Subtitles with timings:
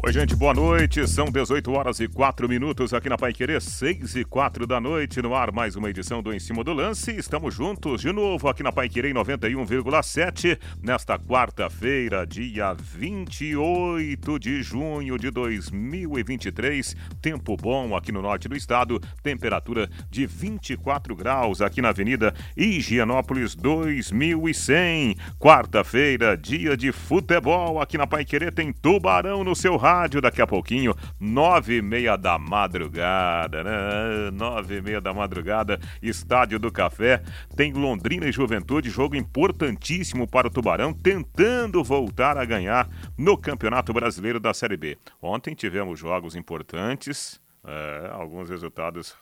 [0.00, 1.04] Oi, gente, boa noite.
[1.08, 5.20] São 18 horas e 4 minutos aqui na Pai Querer, 6 e 4 da noite.
[5.20, 7.10] No ar, mais uma edição do Em Cima do Lance.
[7.16, 10.56] Estamos juntos de novo aqui na Pai Querer 91,7.
[10.80, 16.94] Nesta quarta-feira, dia 28 de junho de 2023.
[17.20, 19.00] Tempo bom aqui no norte do estado.
[19.20, 25.16] Temperatura de 24 graus aqui na Avenida Higienópolis 2100.
[25.40, 28.52] Quarta-feira, dia de futebol aqui na Pai Querer.
[28.52, 34.30] Tem tubarão no seu rádio rádio daqui a pouquinho, nove e meia da madrugada, né?
[34.32, 37.22] Nove e meia da madrugada, Estádio do Café,
[37.56, 43.92] tem Londrina e Juventude, jogo importantíssimo para o Tubarão, tentando voltar a ganhar no Campeonato
[43.92, 44.98] Brasileiro da Série B.
[45.22, 49.16] Ontem tivemos jogos importantes, é, alguns resultados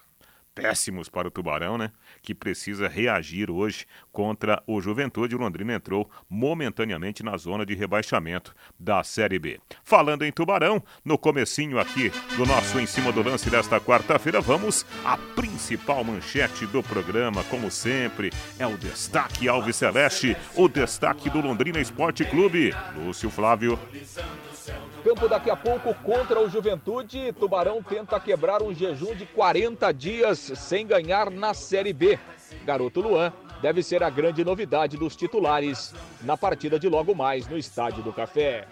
[0.56, 1.92] péssimos para o Tubarão, né?
[2.23, 5.37] Que precisa reagir hoje contra o Juventude.
[5.37, 9.60] O Londrina entrou momentaneamente na zona de rebaixamento da Série B.
[9.84, 14.87] Falando em Tubarão, no comecinho aqui do nosso Em Cima do Lance desta quarta-feira, vamos
[15.04, 21.43] à principal manchete do programa, como sempre, é o destaque Alves Celeste, o destaque do
[21.43, 22.74] Londrina Esporte Clube.
[22.96, 23.79] Lúcio Flávio.
[25.04, 27.32] Campo daqui a pouco contra o Juventude.
[27.32, 32.18] Tubarão tenta quebrar um jejum de 40 dias sem ganhar na Série B.
[32.64, 37.56] Garoto Luan deve ser a grande novidade dos titulares na partida de logo mais no
[37.56, 38.66] Estádio do Café.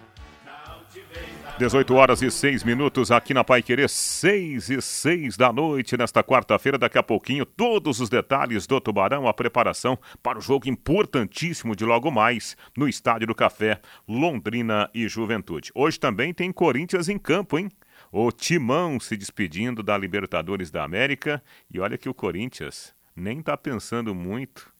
[1.57, 6.21] 18 horas e 6 minutos aqui na Pai Querer, 6 e 6 da noite nesta
[6.21, 6.77] quarta-feira.
[6.77, 11.85] Daqui a pouquinho, todos os detalhes do Tubarão, a preparação para o jogo importantíssimo de
[11.85, 15.71] logo mais no Estádio do Café, Londrina e Juventude.
[15.77, 17.69] Hoje também tem Corinthians em campo, hein?
[18.11, 21.41] O Timão se despedindo da Libertadores da América.
[21.73, 24.75] E olha que o Corinthians nem está pensando muito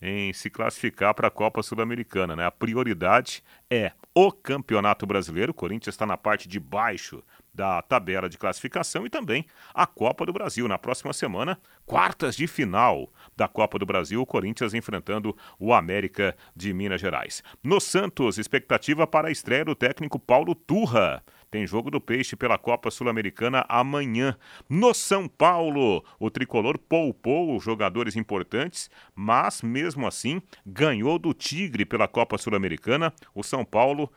[0.00, 2.36] em se classificar para a Copa Sul-Americana.
[2.36, 2.44] Né?
[2.44, 5.52] A prioridade é o Campeonato Brasileiro.
[5.52, 7.22] O Corinthians está na parte de baixo
[7.54, 10.66] da tabela de classificação e também a Copa do Brasil.
[10.66, 11.56] Na próxima semana,
[11.86, 17.44] quartas de final da Copa do Brasil, o Corinthians enfrentando o América de Minas Gerais.
[17.62, 21.22] No Santos, expectativa para a estreia do técnico Paulo Turra.
[21.50, 24.36] Tem jogo do Peixe pela Copa Sul-Americana amanhã.
[24.68, 32.06] No São Paulo, o tricolor poupou jogadores importantes, mas mesmo assim ganhou do Tigre pela
[32.06, 33.12] Copa Sul-Americana.
[33.34, 34.12] O São Paulo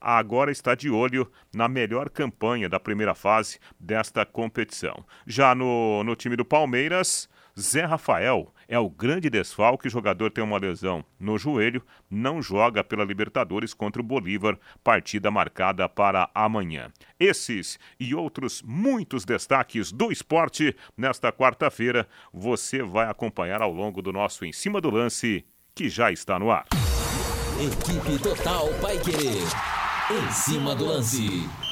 [0.00, 5.04] agora está de olho na melhor campanha da primeira fase desta competição.
[5.26, 9.88] Já no, no time do Palmeiras, Zé Rafael é o grande desfalque.
[9.88, 15.28] O jogador tem uma lesão no joelho, não joga pela Libertadores contra o Bolívar, partida
[15.30, 16.90] marcada para amanhã.
[17.18, 24.12] Esses e outros muitos destaques do esporte nesta quarta-feira você vai acompanhar ao longo do
[24.12, 25.44] nosso Em Cima do Lance,
[25.74, 26.66] que já está no ar.
[27.58, 29.40] Equipe Total Paiquerê.
[30.10, 31.69] Em cima do lance.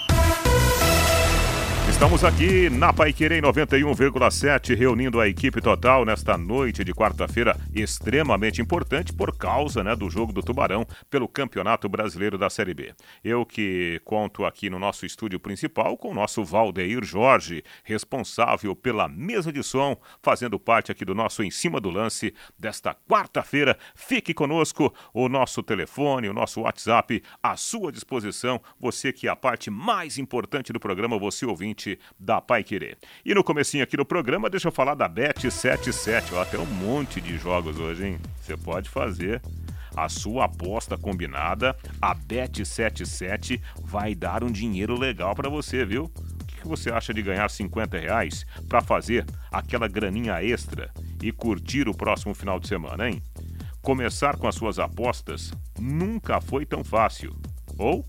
[1.99, 9.13] Estamos aqui na Paiquerê 91,7, reunindo a equipe total nesta noite de quarta-feira, extremamente importante
[9.13, 12.95] por causa né, do jogo do Tubarão pelo Campeonato Brasileiro da Série B.
[13.25, 19.09] Eu que conto aqui no nosso estúdio principal com o nosso Valdeir Jorge, responsável pela
[19.09, 23.77] mesa de som, fazendo parte aqui do nosso Em Cima do Lance desta quarta-feira.
[23.97, 28.63] Fique conosco, o nosso telefone, o nosso WhatsApp à sua disposição.
[28.79, 31.88] Você que é a parte mais importante do programa, você ouvinte
[32.19, 32.99] da Pai Querer.
[33.25, 36.33] E no comecinho aqui do programa, deixa eu falar da Bet77.
[36.33, 38.19] Ó, tem um monte de jogos hoje, hein?
[38.41, 39.41] Você pode fazer
[39.97, 41.77] a sua aposta combinada.
[42.01, 46.05] A Bet77 vai dar um dinheiro legal para você, viu?
[46.05, 50.91] O que você acha de ganhar 50 reais para fazer aquela graninha extra
[51.23, 53.23] e curtir o próximo final de semana, hein?
[53.83, 57.35] Começar com as suas apostas nunca foi tão fácil.
[57.77, 58.05] Ou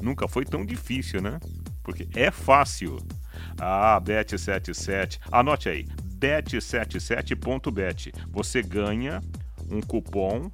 [0.00, 1.38] nunca foi tão difícil, né?
[1.82, 2.98] Porque é fácil.
[3.58, 5.18] Ah, Bet77.
[5.30, 5.86] Anote aí,
[6.18, 8.12] bet77.bet.
[8.30, 9.20] Você ganha
[9.70, 10.50] um cupom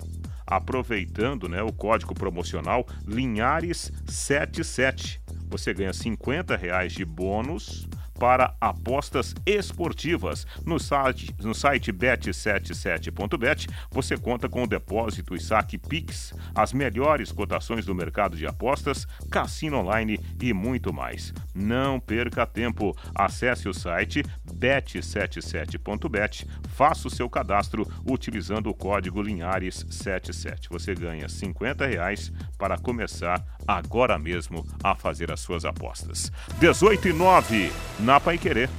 [0.46, 5.20] aproveitando né, o código promocional Linhares77.
[5.50, 10.46] Você ganha 50 reais de bônus para apostas esportivas.
[10.64, 17.32] No site, no site bet77.bet você conta com o depósito e saque Pix, as melhores
[17.32, 21.32] cotações do mercado de apostas, cassino online e muito mais.
[21.54, 22.96] Não perca tempo.
[23.14, 24.22] Acesse o site
[24.52, 30.68] bet77.bet, faça o seu cadastro utilizando o código Linhares77.
[30.70, 36.32] Você ganha 50 reais para começar agora mesmo a fazer as suas apostas.
[36.58, 37.72] 18 e 9
[38.08, 38.70] na Pai Querer.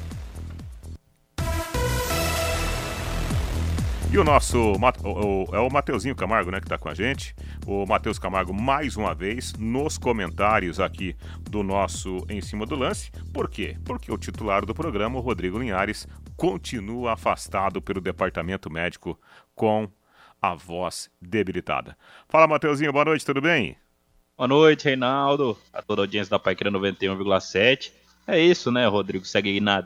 [4.12, 4.74] E o nosso,
[5.54, 7.36] é o Mateuzinho Camargo, né, que está com a gente.
[7.68, 11.16] O Matheus Camargo, mais uma vez, nos comentários aqui
[11.48, 13.12] do nosso Em Cima do Lance.
[13.32, 13.78] Por quê?
[13.86, 19.16] Porque o titular do programa, o Rodrigo Linhares, continua afastado pelo departamento médico
[19.54, 19.88] com
[20.42, 21.96] a voz debilitada.
[22.28, 23.78] Fala, Mateuzinho, boa noite, tudo bem?
[24.36, 27.92] Boa noite, Reinaldo, a toda a audiência da Paiqueira 91,7.
[28.32, 29.26] É isso, né, Rodrigo?
[29.26, 29.84] Segue aí na,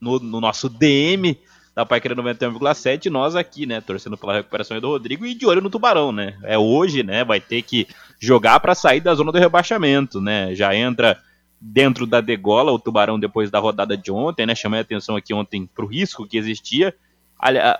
[0.00, 1.38] no, no nosso DM
[1.74, 5.60] da Paiqueira 91,7 e nós aqui, né, torcendo pela recuperação do Rodrigo e de olho
[5.60, 6.38] no Tubarão, né?
[6.44, 7.88] É hoje, né, vai ter que
[8.20, 10.54] jogar para sair da zona do rebaixamento, né?
[10.54, 11.20] Já entra
[11.60, 14.54] dentro da degola o Tubarão depois da rodada de ontem, né?
[14.54, 16.94] Chamei a atenção aqui ontem pro risco que existia.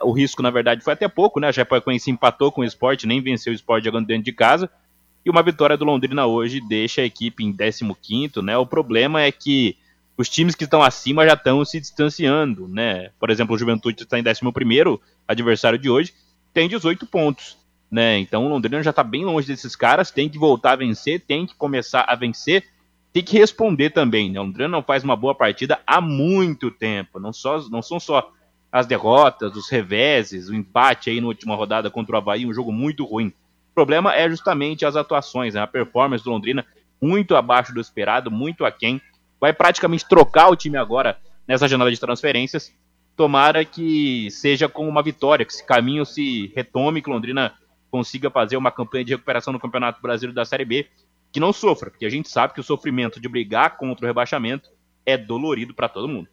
[0.03, 1.49] O risco, na verdade, foi até pouco, né?
[1.49, 4.69] A Chapecoense empatou com o esporte, nem venceu o esporte jogando dentro de casa.
[5.25, 8.59] E uma vitória do Londrina hoje deixa a equipe em 15 né?
[8.59, 9.77] O problema é que
[10.17, 13.11] os times que estão acima já estão se distanciando, né?
[13.19, 16.15] Por exemplo, o Juventude está em 11 adversário de hoje,
[16.53, 17.59] tem 18 pontos,
[17.91, 18.19] né?
[18.19, 21.47] Então o Londrina já está bem longe desses caras, tem que voltar a vencer, tem
[21.47, 22.65] que começar a vencer,
[23.13, 24.41] tem que responder também, né?
[24.41, 28.33] O Londrina não faz uma boa partida há muito tempo, não, só, não são só
[28.71, 32.73] as derrotas, os reveses, o empate aí na última rodada contra o Havaí, um jogo
[32.73, 33.29] muito ruim.
[33.29, 35.61] O problema é justamente as atuações, né?
[35.61, 36.67] a performance do Londrina
[37.01, 39.01] muito abaixo do esperado, muito aquém
[39.45, 42.73] vai praticamente trocar o time agora nessa janela de transferências.
[43.15, 47.53] Tomara que seja com uma vitória, que esse caminho se retome, que Londrina
[47.91, 50.89] consiga fazer uma campanha de recuperação no Campeonato Brasileiro da Série B,
[51.31, 54.71] que não sofra, porque a gente sabe que o sofrimento de brigar contra o rebaixamento
[55.05, 56.27] é dolorido para todo mundo.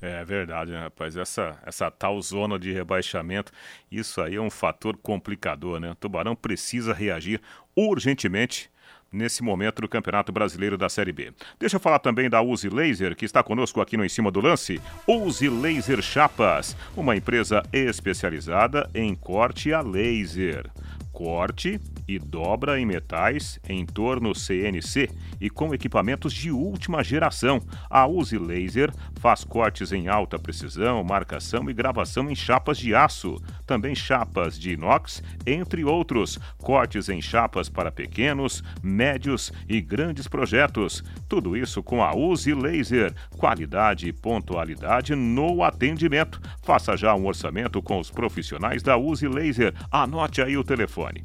[0.00, 1.18] É verdade, né, rapaz?
[1.18, 3.52] Essa, essa tal zona de rebaixamento,
[3.92, 5.90] isso aí é um fator complicador, né?
[5.90, 7.42] O Tubarão precisa reagir
[7.76, 8.70] urgentemente
[9.14, 11.32] nesse momento do Campeonato Brasileiro da Série B.
[11.58, 14.40] Deixa eu falar também da Uzi Laser, que está conosco aqui no Em Cima do
[14.40, 14.80] Lance.
[15.06, 20.70] Uzi Laser Chapas, uma empresa especializada em corte a laser
[21.14, 25.10] corte e dobra em metais em torno CNC
[25.40, 27.60] e com equipamentos de última geração.
[27.88, 33.42] A Uzi Laser faz cortes em alta precisão, marcação e gravação em chapas de aço,
[33.66, 36.38] também chapas de inox, entre outros.
[36.58, 41.02] Cortes em chapas para pequenos, médios e grandes projetos.
[41.28, 43.14] Tudo isso com a Uzi Laser.
[43.36, 46.40] Qualidade e pontualidade no atendimento.
[46.62, 49.74] Faça já um orçamento com os profissionais da Uzi Laser.
[49.90, 51.22] Anote aí o telefone telefone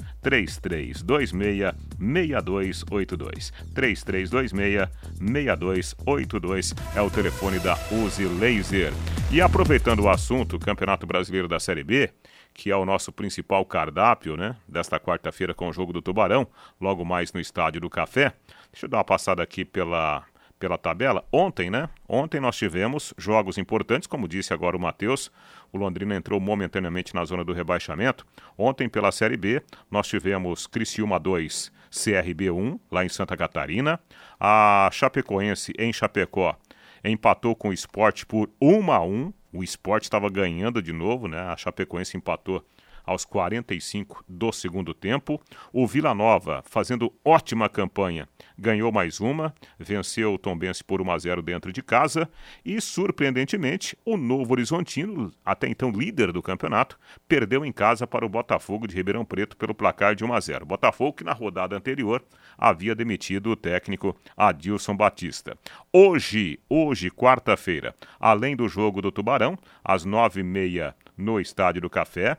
[0.69, 3.51] 3326 6282.
[3.74, 4.89] 3326
[5.19, 8.94] 6282 é o telefone da Use Laser.
[9.31, 12.12] E aproveitando o assunto Campeonato Brasileiro da Série B,
[12.54, 16.48] que é o nosso principal cardápio, né, desta quarta-feira com o jogo do Tubarão,
[16.80, 18.33] logo mais no Estádio do Café.
[18.71, 20.24] Deixa eu dar uma passada aqui pela
[20.60, 21.26] pela tabela.
[21.32, 21.90] Ontem, né?
[22.08, 25.32] Ontem nós tivemos jogos importantes, como disse agora o Matheus.
[25.72, 28.28] O Londrina entrou momentaneamente na zona do rebaixamento.
[28.58, 34.00] Ontem, pela Série B, nós tivemos Criciúma 2, CRB 1, lá em Santa Catarina.
[34.40, 36.56] A Chapecoense, em Chapecó,
[37.04, 41.40] empatou com o Esporte por 1 a 1 O Esporte estava ganhando de novo, né?
[41.40, 42.64] A Chapecoense empatou
[43.06, 45.42] aos 45 do segundo tempo.
[45.72, 51.18] O Vila Nova, fazendo ótima campanha, ganhou mais uma, venceu o Tombense por 1 a
[51.18, 52.30] 0 dentro de casa
[52.63, 58.30] e, surpreendentemente, o Novo Horizontino, até então líder do campeonato, perdeu em casa para o
[58.30, 60.66] Botafogo de Ribeirão Preto pelo placar de 1 a 0.
[60.66, 62.24] Botafogo que na rodada anterior
[62.57, 65.57] havia demitido o técnico Adilson Batista.
[65.92, 71.90] Hoje, hoje, quarta-feira, além do jogo do Tubarão, às nove e meia no Estádio do
[71.90, 72.38] Café,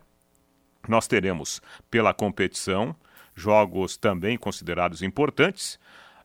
[0.88, 1.60] nós teremos
[1.90, 2.94] pela competição
[3.34, 5.78] jogos também considerados importantes.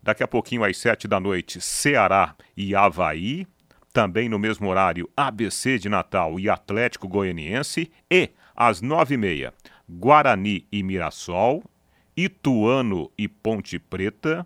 [0.03, 3.47] Daqui a pouquinho, às sete da noite, Ceará e Havaí.
[3.91, 7.91] Também no mesmo horário, ABC de Natal e Atlético Goianiense.
[8.11, 9.53] E, às nove e meia,
[9.89, 11.63] Guarani e Mirassol.
[12.15, 14.45] Ituano e Ponte Preta.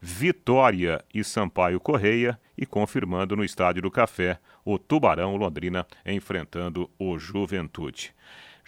[0.00, 2.38] Vitória e Sampaio Correia.
[2.56, 8.14] E confirmando no Estádio do Café, o Tubarão Londrina enfrentando o Juventude.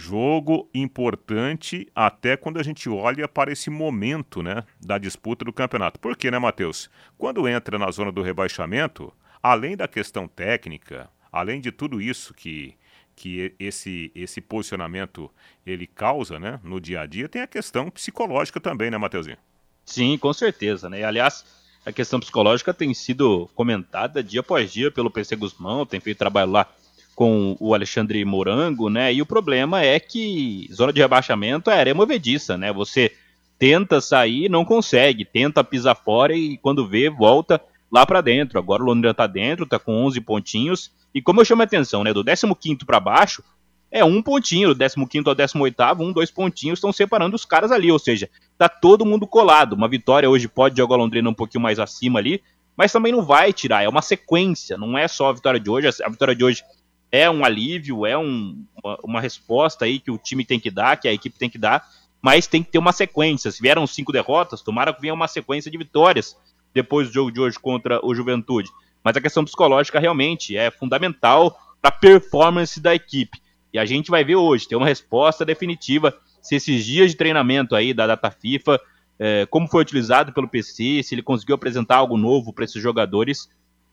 [0.00, 5.98] Jogo importante até quando a gente olha para esse momento né, da disputa do campeonato.
[5.98, 6.88] Por quê, né, Matheus?
[7.18, 9.12] Quando entra na zona do rebaixamento,
[9.42, 12.76] além da questão técnica, além de tudo isso que,
[13.16, 15.28] que esse, esse posicionamento
[15.66, 19.36] ele causa né, no dia a dia, tem a questão psicológica também, né, Matheusinho?
[19.84, 20.88] Sim, com certeza.
[20.88, 21.02] Né?
[21.02, 21.44] Aliás,
[21.84, 26.52] a questão psicológica tem sido comentada dia após dia pelo PC Guzmão, tem feito trabalho
[26.52, 26.68] lá
[27.18, 29.12] com o Alexandre Morango, né?
[29.12, 32.72] E o problema é que zona de rebaixamento é areia movediça, né?
[32.72, 33.10] Você
[33.58, 37.60] tenta sair, não consegue, tenta pisar fora e quando vê, volta
[37.90, 38.56] lá para dentro.
[38.56, 40.92] Agora o Londrina tá dentro, tá com 11 pontinhos.
[41.12, 43.42] E como eu chamo a atenção, né, do 15º para baixo,
[43.90, 47.90] é um pontinho, o 15 ao 18, um, dois pontinhos estão separando os caras ali,
[47.90, 49.72] ou seja, tá todo mundo colado.
[49.72, 52.40] Uma vitória hoje pode jogar o Londrina um pouquinho mais acima ali,
[52.76, 55.88] mas também não vai tirar, é uma sequência, não é só a vitória de hoje.
[55.88, 56.62] A vitória de hoje
[57.10, 60.96] é um alívio, é um, uma, uma, resposta aí que o time tem que dar,
[60.96, 61.86] que a equipe tem que dar,
[62.20, 63.50] mas tem que ter uma sequência.
[63.50, 66.36] Se vieram cinco derrotas, tomara que venha uma sequência de vitórias
[66.74, 68.70] depois do jogo de hoje contra o Juventude.
[69.02, 73.40] Mas a questão psicológica realmente é fundamental para a performance da equipe.
[73.72, 77.74] E a gente vai ver hoje, ter uma resposta definitiva se esses dias de treinamento
[77.74, 78.80] aí da data FIFA,
[79.18, 83.48] é, como foi utilizado pelo PC, se ele conseguiu apresentar algo novo para esses jogadores,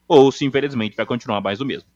[0.08, 1.90] ou se infelizmente vai continuar mais do mesmo.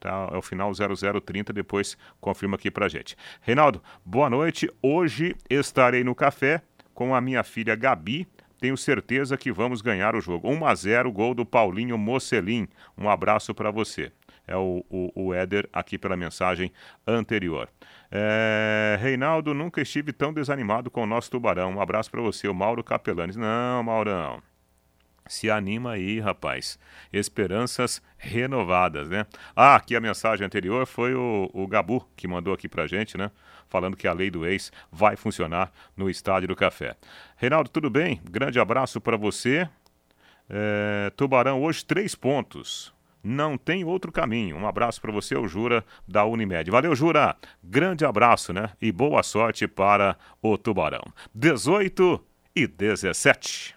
[0.00, 3.16] Tá, é o final 0030, depois confirma aqui pra gente.
[3.40, 4.68] Reinaldo, boa noite.
[4.82, 8.26] Hoje estarei no café com a minha filha Gabi
[8.62, 10.48] tenho certeza que vamos ganhar o jogo.
[10.48, 12.68] 1 a 0 gol do Paulinho Mocelin.
[12.96, 14.12] Um abraço para você.
[14.46, 16.72] É o, o, o Éder aqui pela mensagem
[17.04, 17.68] anterior.
[18.08, 21.72] É, Reinaldo, nunca estive tão desanimado com o nosso tubarão.
[21.72, 23.34] Um abraço para você, o Mauro Capelanes.
[23.34, 24.40] Não, Maurão.
[25.32, 26.78] Se anima aí, rapaz.
[27.10, 29.24] Esperanças renovadas, né?
[29.56, 33.30] Ah, aqui a mensagem anterior foi o, o Gabu que mandou aqui pra gente, né?
[33.66, 36.94] falando que a lei do ex vai funcionar no Estádio do Café.
[37.38, 38.20] Reinaldo, tudo bem?
[38.30, 39.66] Grande abraço para você.
[40.50, 42.92] É, Tubarão, hoje três pontos.
[43.24, 44.58] Não tem outro caminho.
[44.58, 46.70] Um abraço para você, o Jura, da Unimed.
[46.70, 47.34] Valeu, Jura.
[47.64, 48.68] Grande abraço, né?
[48.82, 51.04] E boa sorte para o Tubarão.
[51.34, 52.22] 18
[52.54, 53.74] e 17.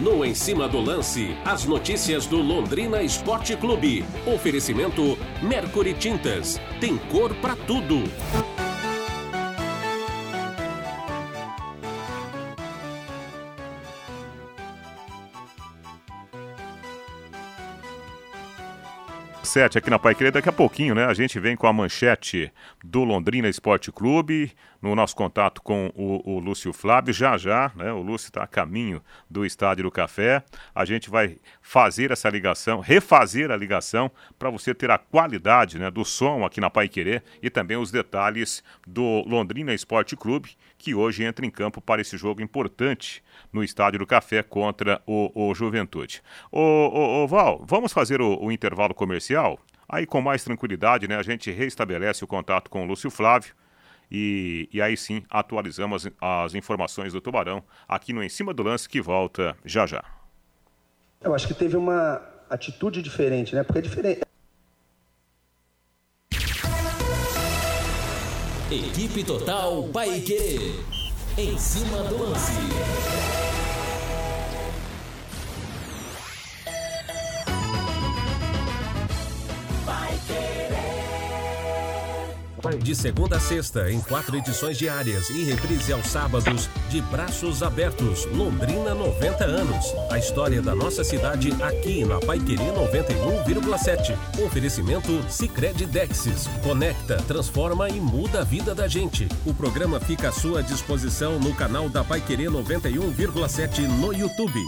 [0.00, 4.04] No Em Cima do Lance, as notícias do Londrina Esporte Clube.
[4.32, 6.60] Oferecimento Mercury Tintas.
[6.80, 8.04] Tem cor para tudo.
[19.48, 20.30] 7 aqui na Pai Querer.
[20.30, 21.06] Daqui a pouquinho, né?
[21.06, 22.52] A gente vem com a manchete
[22.84, 24.52] do Londrina Esporte Clube,
[24.82, 27.14] no nosso contato com o, o Lúcio Flávio.
[27.14, 27.90] Já já, né?
[27.90, 30.44] O Lúcio está a caminho do Estádio do Café.
[30.74, 35.90] A gente vai fazer essa ligação, refazer a ligação, para você ter a qualidade né,
[35.90, 40.94] do som aqui na Pai Querer e também os detalhes do Londrina Esporte Clube, que
[40.94, 45.54] hoje entra em campo para esse jogo importante no Estádio do Café contra o, o
[45.54, 46.22] Juventude.
[46.50, 49.58] Ô, Val, vamos fazer o, o intervalo comercial?
[49.88, 53.54] Aí, com mais tranquilidade, né, a gente reestabelece o contato com o Lúcio Flávio.
[54.10, 58.62] E, e aí sim atualizamos as, as informações do Tubarão aqui no Em Cima do
[58.62, 60.02] Lance que volta já já.
[61.20, 63.62] Eu acho que teve uma atitude diferente, né?
[63.62, 64.20] Porque é diferente.
[68.70, 70.78] Equipe Total Paique.
[71.38, 72.52] Em cima do lance.
[82.76, 88.26] De segunda a sexta, em quatro edições diárias e reprise aos sábados, de braços abertos,
[88.26, 89.86] Londrina 90 anos.
[90.10, 94.16] A história da nossa cidade aqui na Paiquerê 91,7.
[94.44, 96.46] Oferecimento Sicredi Dexis.
[96.62, 99.28] Conecta, transforma e muda a vida da gente.
[99.46, 104.60] O programa fica à sua disposição no canal da Paiquerê 91,7 no YouTube.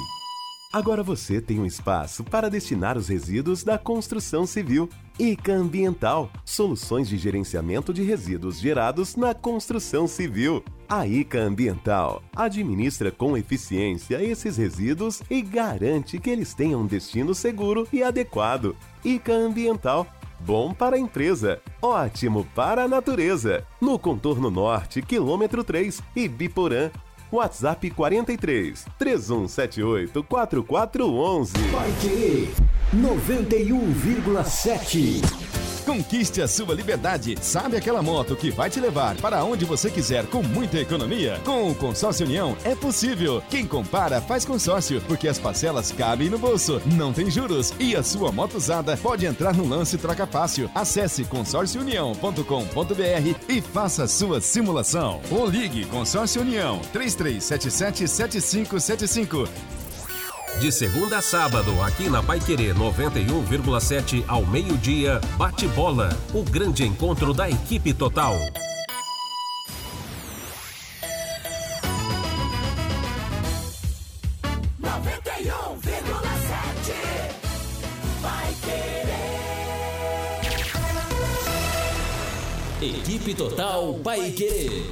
[0.72, 4.88] Agora você tem um espaço para destinar os resíduos da construção civil.
[5.20, 10.64] ICA Ambiental soluções de gerenciamento de resíduos gerados na construção civil.
[10.88, 17.34] A ICA Ambiental administra com eficiência esses resíduos e garante que eles tenham um destino
[17.34, 18.74] seguro e adequado.
[19.04, 20.06] ICA Ambiental
[20.40, 23.62] bom para a empresa, ótimo para a natureza.
[23.78, 26.90] No contorno norte, quilômetro 3, Ibiporã,
[27.30, 31.52] WhatsApp 43 3178 4411.
[31.70, 32.48] Vai querer
[32.94, 35.59] 91,7.
[35.90, 37.36] Conquiste a sua liberdade.
[37.42, 41.40] Sabe aquela moto que vai te levar para onde você quiser com muita economia?
[41.44, 43.42] Com o Consórcio União é possível.
[43.50, 48.04] Quem compara faz consórcio, porque as parcelas cabem no bolso, não tem juros e a
[48.04, 50.70] sua moto usada pode entrar no lance troca fácil.
[50.76, 55.20] Acesse consórciounião.com.br e faça sua simulação.
[55.28, 59.79] Ou ligue Consórcio União 3377 7575.
[60.58, 66.10] De segunda a sábado, aqui na Pai Querer 91,7 ao meio-dia, bate bola.
[66.34, 68.34] O grande encontro da equipe total.
[82.82, 84.90] Equipe Total Paique.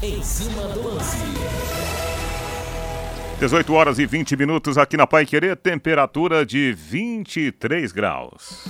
[0.00, 2.13] Em cima do lance.
[3.44, 8.64] 18 horas e 20 minutos aqui na Pai Querer, temperatura de 23 graus.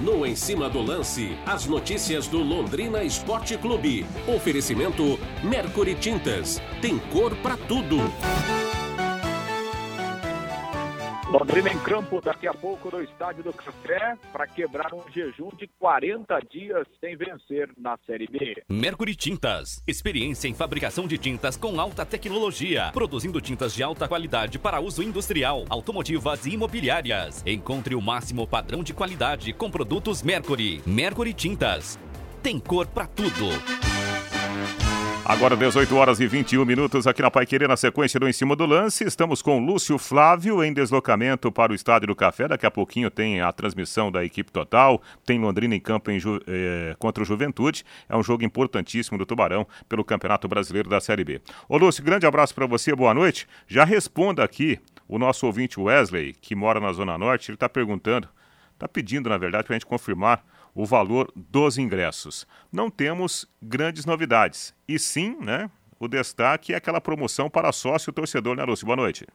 [0.00, 4.04] No Em Cima do Lance, as notícias do Londrina Esporte Clube.
[4.26, 6.60] Oferecimento Mercury Tintas.
[6.82, 7.98] Tem cor para tudo.
[11.38, 15.68] Londrina em campo daqui a pouco no Estádio do Café para quebrar um jejum de
[15.78, 18.64] 40 dias sem vencer na Série B.
[18.70, 19.82] Mercury Tintas.
[19.86, 22.90] Experiência em fabricação de tintas com alta tecnologia.
[22.90, 27.42] Produzindo tintas de alta qualidade para uso industrial, automotivas e imobiliárias.
[27.46, 30.80] Encontre o máximo padrão de qualidade com produtos Mercury.
[30.86, 31.98] Mercury Tintas.
[32.42, 33.50] Tem cor para tudo.
[35.28, 38.64] Agora 18 horas e 21 minutos aqui na Paiquerê, na sequência do Em Cima do
[38.64, 39.02] Lance.
[39.02, 42.46] Estamos com Lúcio Flávio em deslocamento para o Estádio do Café.
[42.46, 45.02] Daqui a pouquinho tem a transmissão da equipe total.
[45.24, 47.84] Tem Londrina em campo em eh, contra o Juventude.
[48.08, 51.40] É um jogo importantíssimo do Tubarão pelo Campeonato Brasileiro da Série B.
[51.68, 53.48] Ô Lúcio, grande abraço para você, boa noite.
[53.66, 54.78] Já responda aqui
[55.08, 57.50] o nosso ouvinte Wesley, que mora na Zona Norte.
[57.50, 58.28] Ele está perguntando,
[58.74, 60.44] está pedindo, na verdade, para a gente confirmar
[60.76, 62.46] o valor dos ingressos.
[62.70, 64.74] Não temos grandes novidades.
[64.86, 68.84] E sim, né, o destaque é aquela promoção para sócio torcedor, né, Lúcio?
[68.84, 69.26] Boa noite.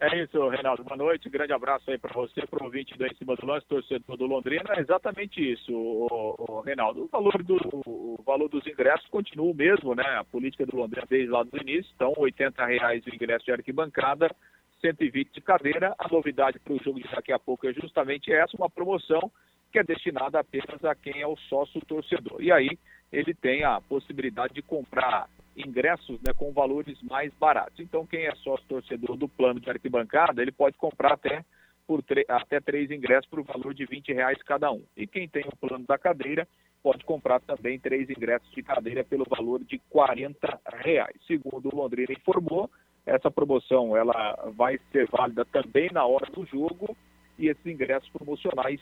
[0.00, 0.82] É isso, Reinaldo.
[0.82, 1.28] Boa noite.
[1.28, 4.24] Grande abraço aí para você, para o ouvinte do Em Cima do Lance, torcedor do
[4.24, 4.72] Londrina.
[4.74, 7.02] É exatamente isso, o, o, Reinaldo.
[7.02, 10.04] O valor, do, o valor dos ingressos continua o mesmo, né?
[10.18, 11.92] A política do Londrina desde lá do início.
[11.94, 14.34] Então, R$ reais o ingresso de arquibancada,
[14.80, 15.94] 120 de cadeira.
[15.98, 19.30] A novidade para o jogo de daqui a pouco é justamente essa, uma promoção
[19.70, 22.42] que é destinada apenas a quem é o sócio torcedor.
[22.42, 22.78] E aí
[23.12, 27.78] ele tem a possibilidade de comprar ingressos né, com valores mais baratos.
[27.80, 31.44] Então, quem é sócio torcedor do plano de arquibancada, ele pode comprar até,
[31.86, 34.82] por até três ingressos por valor de 20 reais cada um.
[34.96, 36.46] E quem tem o plano da cadeira
[36.82, 41.16] pode comprar também três ingressos de cadeira pelo valor de 40 reais.
[41.26, 42.70] Segundo o Londrina informou,
[43.04, 46.96] essa promoção ela vai ser válida também na hora do jogo
[47.38, 48.80] e esses ingressos promocionais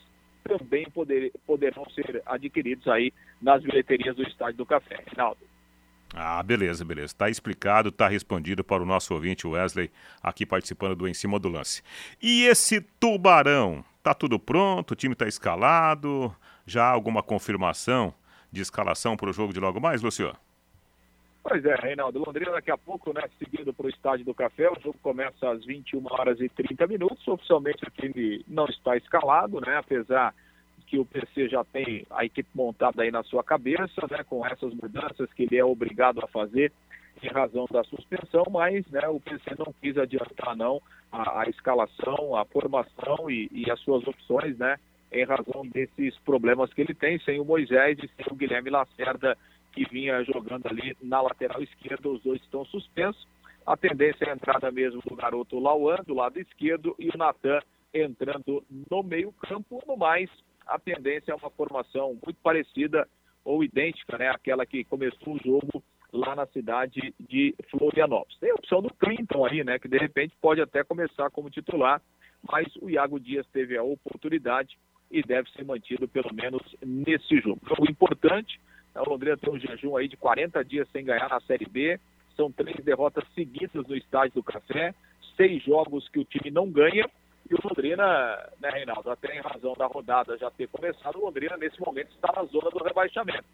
[0.48, 5.04] também poder, poderão ser adquiridos aí nas bilheterias do Estádio do Café.
[5.06, 5.40] Reinaldo.
[6.14, 7.06] Ah, beleza, beleza.
[7.08, 9.90] Está explicado, está respondido para o nosso ouvinte Wesley,
[10.22, 11.82] aqui participando do Em Cima do Lance.
[12.20, 13.84] E esse tubarão?
[14.02, 14.92] Tá tudo pronto?
[14.92, 16.34] O time está escalado?
[16.66, 18.14] Já há alguma confirmação
[18.50, 20.37] de escalação para o jogo de logo mais, Luciano?
[21.48, 22.18] Pois é, Reinaldo.
[22.18, 24.68] Londrina daqui a pouco, né, seguindo para o Estádio do Café.
[24.70, 27.26] O jogo começa às 21 horas e 30 minutos.
[27.26, 30.34] Oficialmente o time não está escalado, né, apesar
[30.87, 34.74] que o PC já tem a equipe montada aí na sua cabeça, né, com essas
[34.74, 36.70] mudanças que ele é obrigado a fazer
[37.22, 42.37] em razão da suspensão, mas né, o PC não quis adiantar não a, a escalação,
[42.37, 44.76] a formação e, e, as suas opções, né,
[45.11, 49.37] em razão desses problemas que ele tem, sem o Moisés e sem o Guilherme Lacerda
[49.72, 53.26] que vinha jogando ali na lateral esquerda, os dois estão suspensos.
[53.66, 57.61] A tendência é a entrada mesmo do garoto Lauan, do lado esquerdo, e o Natan
[57.92, 59.83] entrando no meio-campo.
[59.87, 60.31] No mais,
[60.66, 63.07] a tendência é uma formação muito parecida
[63.44, 64.28] ou idêntica, né?
[64.28, 68.38] Aquela que começou o jogo lá na cidade de Florianópolis.
[68.38, 69.78] Tem a opção do Clinton aí, né?
[69.78, 72.00] Que de repente pode até começar como titular,
[72.50, 74.78] mas o Iago Dias teve a oportunidade
[75.11, 77.61] e deve ser mantido pelo menos nesse jogo.
[77.66, 78.61] Jogo importante,
[79.00, 81.98] o Londrina tem um jejum aí de 40 dias sem ganhar na Série B.
[82.37, 84.94] São três derrotas seguidas no Estádio do Café,
[85.37, 87.08] seis jogos que o time não ganha.
[87.50, 88.04] E o Londrina,
[88.61, 92.32] né, Reinaldo, até em razão da rodada já ter começado, o Londrina nesse momento está
[92.34, 93.44] na zona do rebaixamento.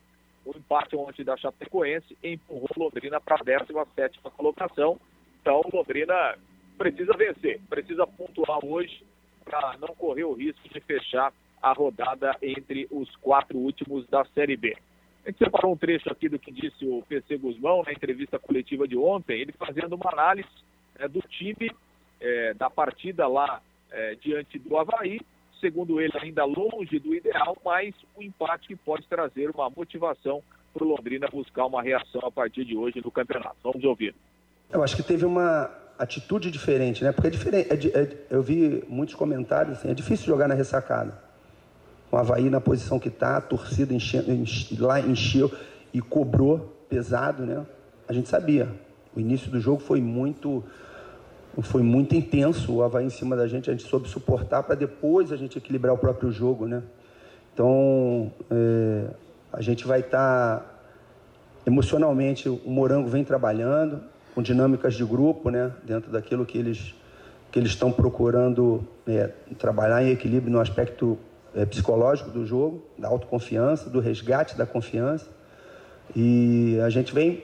[0.45, 4.99] O empate ontem da Chapecoense empurrou o Londrina para a 17 colocação.
[5.41, 6.37] Então o Londrina
[6.77, 9.05] precisa vencer, precisa pontuar hoje
[9.45, 14.57] para não correr o risco de fechar a rodada entre os quatro últimos da Série
[14.57, 14.77] B.
[15.25, 18.87] A gente separou um trecho aqui do que disse o PC Guzmão na entrevista coletiva
[18.87, 20.49] de ontem, ele fazendo uma análise
[20.99, 21.71] é, do time
[22.21, 23.61] é, da partida lá
[23.91, 25.21] é, diante do Havaí,
[25.61, 30.43] segundo ele, ainda longe do ideal, mas um empate que pode trazer uma motivação
[30.75, 33.57] para o Londrina buscar uma reação a partir de hoje no campeonato.
[33.63, 34.15] Vamos ouvir.
[34.71, 37.13] Eu acho que teve uma atitude diferente, né?
[37.13, 37.69] Porque é diferente.
[37.71, 41.23] É, é, eu vi muitos comentários assim, é difícil jogar na ressacada.
[42.15, 45.51] O Havaí na posição que está, a torcida enche, enche, lá encheu
[45.93, 47.67] e cobrou pesado, né?
[48.07, 48.69] A gente sabia.
[49.17, 50.63] O início do jogo foi muito
[51.63, 55.33] foi muito intenso o Havaí em cima da gente, a gente soube suportar para depois
[55.33, 56.85] a gente equilibrar o próprio jogo, né?
[57.53, 59.07] Então, é,
[59.53, 60.67] a gente vai estar tá,
[61.67, 64.01] emocionalmente, o Morango vem trabalhando
[64.37, 65.73] com dinâmicas de grupo, né?
[65.83, 66.95] Dentro daquilo que eles
[67.51, 71.19] que eles estão procurando é, trabalhar em equilíbrio no aspecto
[71.55, 75.29] é, psicológico do jogo, da autoconfiança, do resgate da confiança.
[76.15, 77.43] E a gente vem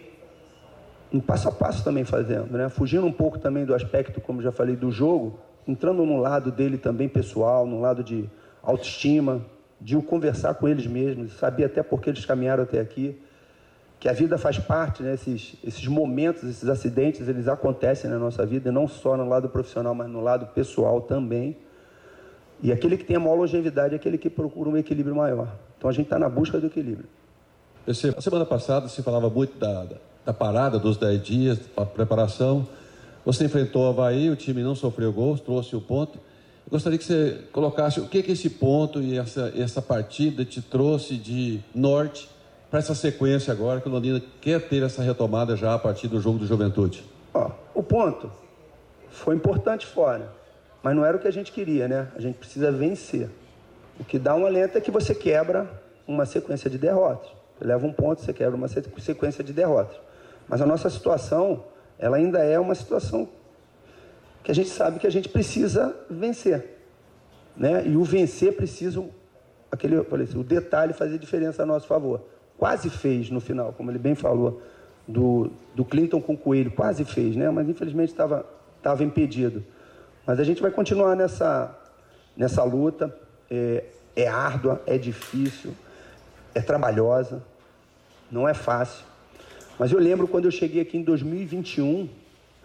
[1.12, 2.68] um passo a passo também fazendo, né?
[2.68, 6.78] Fugindo um pouco também do aspecto, como já falei, do jogo, entrando no lado dele
[6.78, 8.28] também pessoal, no lado de
[8.62, 9.44] autoestima,
[9.80, 13.18] de o conversar com eles mesmos, saber até por que eles caminharam até aqui,
[13.98, 15.14] que a vida faz parte, né?
[15.14, 19.94] Esses, esses momentos, esses acidentes, eles acontecem na nossa vida, não só no lado profissional,
[19.94, 21.56] mas no lado pessoal também.
[22.62, 25.48] E aquele que tem a maior longevidade é aquele que procura um equilíbrio maior.
[25.78, 27.08] Então a gente está na busca do equilíbrio.
[27.86, 32.66] A semana passada se falava muito da, da da parada dos 10 dias, a preparação.
[33.24, 36.18] Você enfrentou o Havaí, o time não sofreu gols, trouxe o ponto.
[36.18, 40.62] Eu gostaria que você colocasse o que, que esse ponto e essa, essa partida te
[40.62, 42.28] trouxe de norte
[42.70, 46.20] para essa sequência agora, que o Londrina quer ter essa retomada já a partir do
[46.20, 47.02] jogo do Juventude.
[47.34, 48.30] Ó, o ponto
[49.08, 50.30] foi importante fora,
[50.82, 52.08] mas não era o que a gente queria, né?
[52.16, 53.28] A gente precisa vencer.
[53.98, 55.68] O que dá um alento é que você quebra
[56.06, 57.30] uma sequência de derrotas.
[57.58, 59.96] Você leva um ponto, você quebra uma sequência de derrotas.
[60.48, 61.64] Mas a nossa situação,
[61.98, 63.28] ela ainda é uma situação
[64.42, 66.78] que a gente sabe que a gente precisa vencer.
[67.54, 67.86] Né?
[67.86, 69.04] E o vencer precisa,
[69.70, 72.22] aquele, assim, o detalhe fazer diferença a nosso favor.
[72.56, 74.62] Quase fez no final, como ele bem falou,
[75.06, 77.50] do, do Clinton com o Coelho, quase fez, né?
[77.50, 79.62] mas infelizmente estava impedido.
[80.26, 81.76] Mas a gente vai continuar nessa,
[82.36, 83.14] nessa luta.
[83.50, 85.72] É, é árdua, é difícil,
[86.54, 87.42] é trabalhosa,
[88.30, 89.04] não é fácil.
[89.78, 92.08] Mas eu lembro quando eu cheguei aqui em 2021,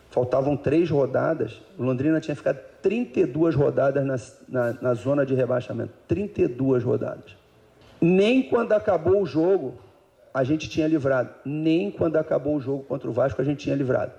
[0.10, 4.16] faltavam três rodadas, o Londrina tinha ficado 32 rodadas na,
[4.48, 5.94] na, na zona de rebaixamento.
[6.08, 7.36] 32 rodadas.
[8.00, 9.76] Nem quando acabou o jogo
[10.34, 11.30] a gente tinha livrado.
[11.46, 14.12] Nem quando acabou o jogo contra o Vasco a gente tinha livrado.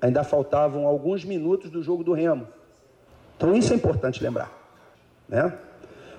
[0.00, 2.46] Ainda faltavam alguns minutos do jogo do Remo.
[3.36, 4.50] Então isso é importante lembrar.
[5.28, 5.52] Né?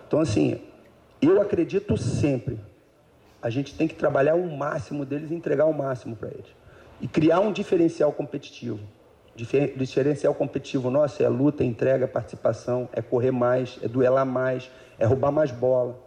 [0.07, 0.61] Então, assim,
[1.21, 2.59] eu acredito sempre
[3.41, 6.47] a gente tem que trabalhar o máximo deles e entregar o máximo para eles.
[6.99, 8.79] E criar um diferencial competitivo.
[9.35, 15.31] Diferencial competitivo nosso é luta, entrega, participação, é correr mais, é duelar mais, é roubar
[15.31, 15.99] mais bola,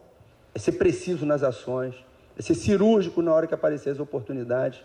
[0.52, 1.94] é ser preciso nas ações,
[2.36, 4.82] é ser cirúrgico na hora que aparecer as oportunidades.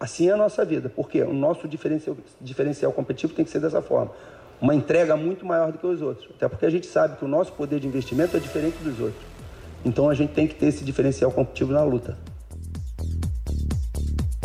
[0.00, 3.82] Assim é a nossa vida, porque o nosso diferencial, diferencial competitivo tem que ser dessa
[3.82, 4.12] forma.
[4.60, 6.30] Uma entrega muito maior do que os outros.
[6.34, 9.22] Até porque a gente sabe que o nosso poder de investimento é diferente dos outros.
[9.84, 12.16] Então a gente tem que ter esse diferencial competitivo na luta.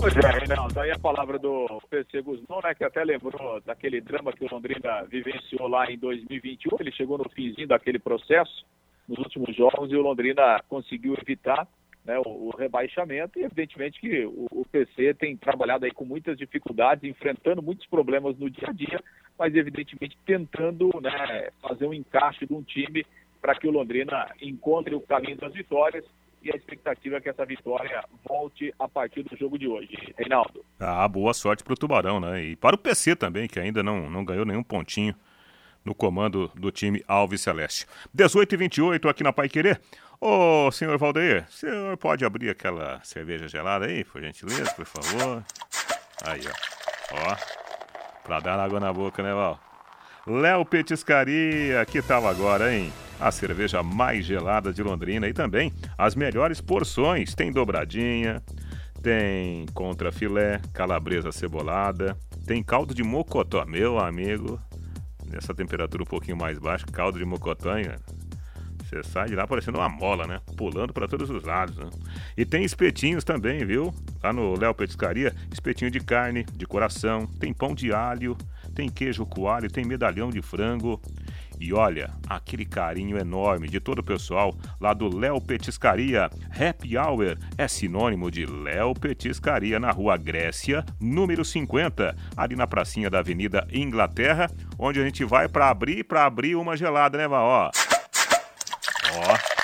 [0.02, 4.34] Pois é, Reinaldo, aí a palavra do PC Guzmão, né, que até lembrou daquele drama
[4.34, 6.78] que o Londrina vivenciou lá em 2021.
[6.80, 8.66] Ele chegou no finzinho daquele processo,
[9.08, 11.68] nos últimos jogos, e o Londrina conseguiu evitar
[12.04, 13.38] né, o, o, rebaixamento.
[13.38, 18.36] E evidentemente que o, o, PC tem trabalhado aí com muitas dificuldades, enfrentando muitos problemas
[18.40, 19.00] no dia a dia,
[19.38, 23.06] mas evidentemente tentando né, fazer um encaixe de um time
[23.42, 26.06] para que o Londrina encontre o caminho das vitórias
[26.44, 29.96] e a expectativa é que essa vitória volte a partir do jogo de hoje.
[30.18, 30.66] Reinaldo.
[30.80, 32.44] Ah, boa sorte para o Tubarão, né?
[32.44, 35.16] E para o PC também, que ainda não, não ganhou nenhum pontinho
[35.86, 37.86] no comando do time Alves Celeste.
[38.14, 39.80] 18 e 28 aqui na Pai Querer.
[40.20, 45.44] Ô, senhor Valdeir, o senhor pode abrir aquela cerveja gelada aí, por gentileza, por favor?
[46.24, 46.82] Aí, ó.
[47.14, 47.61] Ó,
[48.24, 49.60] pra dar água na boca, né, Val?
[50.28, 52.94] Léo Petiscaria, que tal agora, hein?
[53.20, 57.34] A cerveja mais gelada de Londrina e também as melhores porções.
[57.34, 58.42] Tem dobradinha,
[59.02, 64.60] tem contra filé, calabresa cebolada, tem caldo de mocotó, meu amigo.
[65.26, 67.88] Nessa temperatura um pouquinho mais baixa, caldo de mocotó, hein?
[68.92, 70.42] Você sai de lá parecendo uma mola, né?
[70.58, 71.78] Pulando para todos os lados.
[71.78, 71.90] Né?
[72.36, 73.94] E tem espetinhos também, viu?
[74.22, 78.38] Lá no Léo Petiscaria, espetinho de carne, de coração, tem pão de alho,
[78.76, 81.02] tem queijo coalho, tem medalhão de frango.
[81.58, 86.30] E olha, aquele carinho enorme de todo o pessoal lá do Léo Petiscaria.
[86.50, 93.10] Happy Hour é sinônimo de Léo Petiscaria na Rua Grécia, número 50, ali na pracinha
[93.10, 97.70] da Avenida Inglaterra, onde a gente vai para abrir para abrir uma gelada, né, Ó.
[99.18, 99.62] Ó.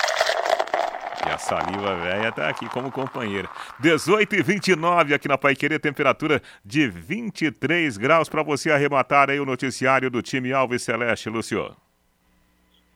[1.26, 3.48] E a saliva velha tá aqui como companheira.
[3.80, 9.44] 18 e 29 aqui na Paiquerê, temperatura de 23 graus para você arrematar aí o
[9.44, 11.74] noticiário do time Alves Celeste, Lúcio.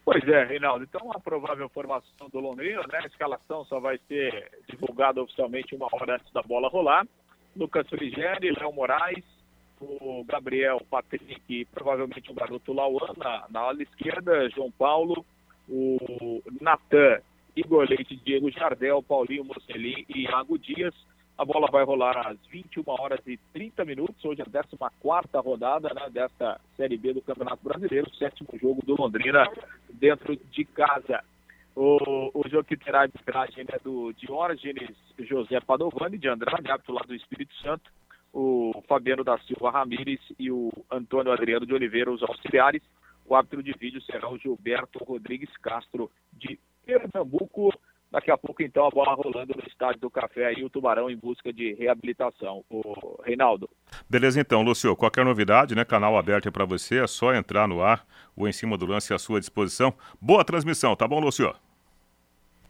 [0.04, 0.84] Pois é, Reinaldo.
[0.84, 3.00] Então, a provável formação do Londrina, né?
[3.02, 7.06] A escalação só vai ser divulgada oficialmente uma hora antes da bola rolar.
[7.56, 9.24] Lucas Frigeri, Léo Moraes,
[9.80, 15.24] o Gabriel Patrick, provavelmente o garoto Lauan na, na ala esquerda, João Paulo,
[15.68, 17.20] o Natan,
[17.57, 20.94] Igor Leite, Diego Jardel, Paulinho Mocelin e Iago Dias.
[21.37, 24.25] A bola vai rolar às 21 horas e 30 minutos.
[24.25, 28.94] Hoje é a 14 rodada né, desta Série B do Campeonato Brasileiro, sétimo jogo do
[28.94, 29.46] Londrina
[29.90, 31.22] dentro de casa.
[31.75, 36.94] O, o jogo que terá a arbitragem né, do Diógenes José Padovani, de Andrade, árbitro
[36.94, 37.90] lá do Espírito Santo,
[38.33, 42.83] o Fabiano da Silva Ramires e o Antônio Adriano de Oliveira, os auxiliares.
[43.32, 47.72] O árbitro de vídeo será o Gilberto Rodrigues Castro, de Pernambuco.
[48.10, 51.16] Daqui a pouco, então, a bola rolando no estádio do Café e o Tubarão em
[51.16, 52.62] busca de reabilitação.
[52.68, 53.70] O Reinaldo.
[54.06, 54.94] Beleza, então, Lúcio.
[54.94, 55.82] Qualquer novidade, né?
[55.82, 58.06] Canal aberto é para você, é só entrar no ar.
[58.36, 59.94] O Em Cima do Lance à sua disposição.
[60.20, 61.54] Boa transmissão, tá bom, Lúcio?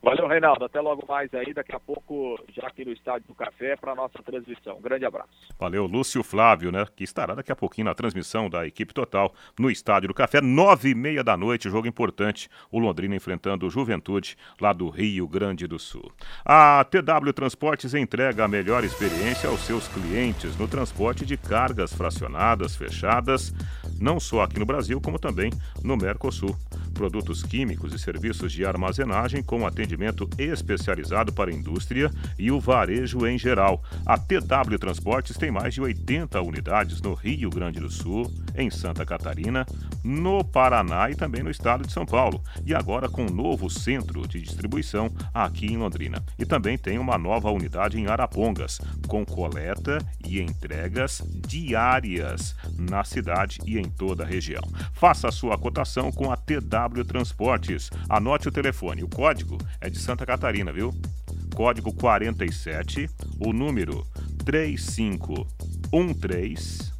[0.02, 0.64] Valeu, Reinaldo.
[0.64, 4.20] Até logo mais aí, daqui a pouco, já aqui no Estádio do Café, para nossa
[4.20, 4.80] transmissão.
[4.80, 5.30] grande abraço.
[5.56, 6.84] Valeu, Lúcio Flávio, né?
[6.96, 10.90] Que estará daqui a pouquinho na transmissão da equipe total no Estádio do Café, nove
[10.90, 12.48] e meia da noite, jogo importante.
[12.68, 16.10] O Londrina enfrentando o Juventude, lá do Rio Grande do Sul.
[16.44, 22.74] A TW Transportes entrega a melhor experiência aos seus clientes no transporte de cargas fracionadas,
[22.74, 23.54] fechadas,
[24.00, 25.52] não só aqui no Brasil, como também
[25.84, 26.56] no Mercosul.
[26.92, 32.58] Produtos químicos e serviços de armazenagem com atendimento atendimento especializado para a indústria e o
[32.58, 33.82] varejo em geral.
[34.06, 39.04] A TW Transportes tem mais de 80 unidades no Rio Grande do Sul, em Santa
[39.04, 39.66] Catarina,
[40.02, 42.42] no Paraná e também no estado de São Paulo.
[42.64, 46.24] E agora com um novo centro de distribuição aqui em Londrina.
[46.38, 53.60] E também tem uma nova unidade em Arapongas, com coleta e entregas diárias na cidade
[53.66, 54.62] e em toda a região.
[54.92, 57.90] Faça a sua cotação com a TW Transportes.
[58.08, 59.02] Anote o telefone.
[59.02, 60.94] O código é de Santa Catarina, viu?
[61.54, 64.06] Código 47, o número
[64.44, 66.92] 3513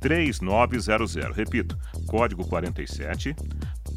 [0.00, 1.14] 3900.
[1.36, 3.36] Repito, código 47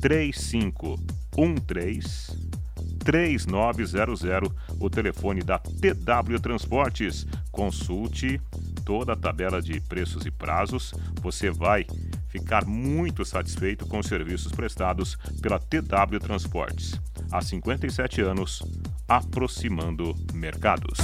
[0.02, 2.56] 3513
[3.04, 7.26] 3900, o telefone da TW Transportes.
[7.52, 8.40] Consulte
[8.86, 10.94] toda a tabela de preços e prazos.
[11.22, 11.86] Você vai
[12.30, 17.02] ficar muito satisfeito com os serviços prestados pela TW Transportes.
[17.32, 18.62] Há 57 anos,
[19.08, 21.00] aproximando mercados.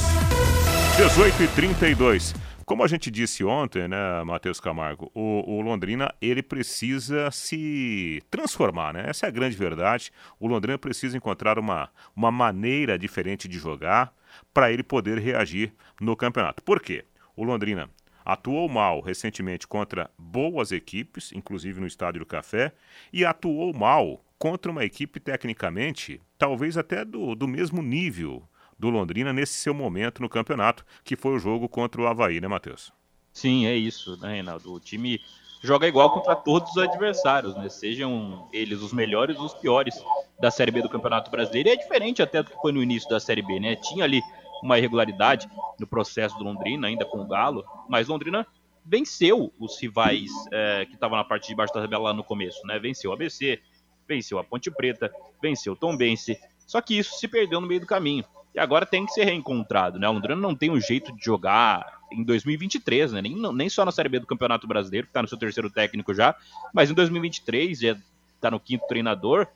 [0.95, 2.35] 18 e 32.
[2.63, 8.93] Como a gente disse ontem, né, Matheus Camargo, o, o, Londrina ele precisa se transformar,
[8.93, 9.05] né?
[9.07, 10.11] Essa é a grande verdade.
[10.39, 14.13] O Londrina precisa encontrar uma, uma maneira diferente de jogar
[14.53, 16.63] para ele poder reagir no campeonato.
[16.63, 17.03] Por quê?
[17.35, 17.89] O Londrina
[18.23, 22.73] atuou mal recentemente contra boas equipes, inclusive no Estádio do Café,
[23.11, 28.43] e atuou mal contra uma equipe tecnicamente, talvez até do, do mesmo nível
[28.77, 32.47] do Londrina nesse seu momento no campeonato, que foi o jogo contra o Havaí, né,
[32.47, 32.91] Matheus?
[33.31, 34.73] Sim, é isso, né, Reinaldo?
[34.73, 35.21] O time
[35.63, 37.69] joga igual contra todos os adversários, né?
[37.69, 39.95] Sejam eles os melhores ou os piores
[40.39, 41.69] da Série B do Campeonato Brasileiro.
[41.69, 43.75] E é diferente até do que foi no início da Série B, né?
[43.75, 44.21] Tinha ali
[44.61, 48.45] uma irregularidade no processo do Londrina, ainda com o Galo, mas Londrina
[48.85, 52.65] venceu os rivais é, que estavam na parte de baixo da tabela lá no começo,
[52.65, 52.79] né?
[52.79, 53.61] Venceu o ABC,
[54.07, 57.85] venceu a Ponte Preta, venceu o Tombense, só que isso se perdeu no meio do
[57.85, 60.07] caminho e agora tem que ser reencontrado, né?
[60.09, 63.21] O Londrina não tem um jeito de jogar em 2023, né?
[63.21, 66.13] Nem, nem só na Série B do Campeonato Brasileiro, que tá no seu terceiro técnico
[66.13, 66.35] já,
[66.73, 67.97] mas em 2023 já
[68.41, 69.47] tá no quinto treinador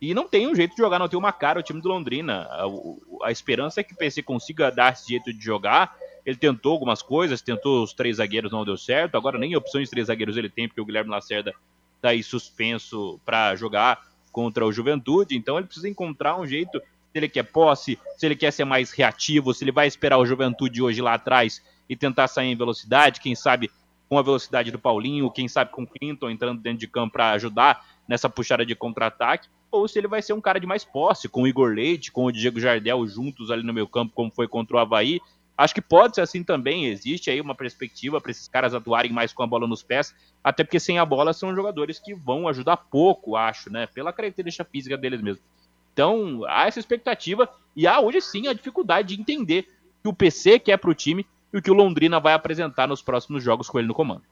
[0.00, 2.48] e não tem um jeito de jogar, não tem uma cara o time do Londrina.
[2.50, 2.64] A,
[3.28, 5.96] a esperança é que o PC consiga dar esse jeito de jogar.
[6.26, 9.16] Ele tentou algumas coisas, tentou os três zagueiros, não deu certo.
[9.16, 11.54] Agora nem opções de três zagueiros ele tem, porque o Guilherme Lacerda
[12.00, 14.02] tá aí suspenso para jogar
[14.32, 15.36] contra o Juventude.
[15.36, 18.90] Então ele precisa encontrar um jeito se ele quer posse, se ele quer ser mais
[18.90, 23.20] reativo, se ele vai esperar o Juventude hoje lá atrás e tentar sair em velocidade,
[23.20, 23.70] quem sabe
[24.08, 27.30] com a velocidade do Paulinho, quem sabe com o Clinton entrando dentro de campo para
[27.32, 31.28] ajudar nessa puxada de contra-ataque, ou se ele vai ser um cara de mais posse,
[31.28, 34.46] com o Igor Leite, com o Diego Jardel juntos ali no meio campo, como foi
[34.46, 35.20] contra o Havaí.
[35.56, 39.32] Acho que pode ser assim também, existe aí uma perspectiva para esses caras atuarem mais
[39.32, 42.76] com a bola nos pés, até porque sem a bola são jogadores que vão ajudar
[42.76, 43.86] pouco, acho, né?
[43.86, 45.42] Pela característica física deles mesmo.
[45.92, 49.68] Então, há essa expectativa e há hoje sim a dificuldade de entender
[50.02, 53.00] que o PC quer para o time e o que o Londrina vai apresentar nos
[53.00, 54.22] próximos jogos com ele no comando.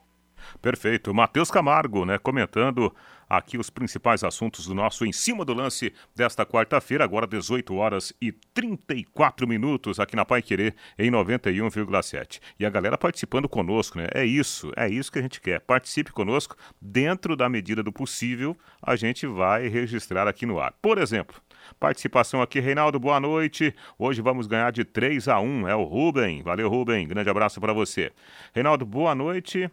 [0.61, 1.12] Perfeito.
[1.12, 2.94] Matheus Camargo, né, comentando
[3.33, 8.12] aqui os principais assuntos do nosso Em Cima do Lance desta quarta-feira, agora 18 horas
[8.20, 12.40] e 34 minutos aqui na Pai Querer em 91,7.
[12.61, 14.07] E a galera participando conosco, né?
[14.14, 15.61] É isso, é isso que a gente quer.
[15.61, 20.74] Participe conosco, dentro da medida do possível, a gente vai registrar aqui no ar.
[20.83, 21.40] Por exemplo,
[21.81, 23.74] participação aqui, Reinaldo, boa noite.
[23.98, 25.68] Hoje vamos ganhar de 3 a 1.
[25.68, 26.42] É o Rubem.
[26.42, 27.09] Valeu, Rubem.
[27.09, 28.12] Grande abraço para você.
[28.52, 29.70] Reinaldo, boa noite.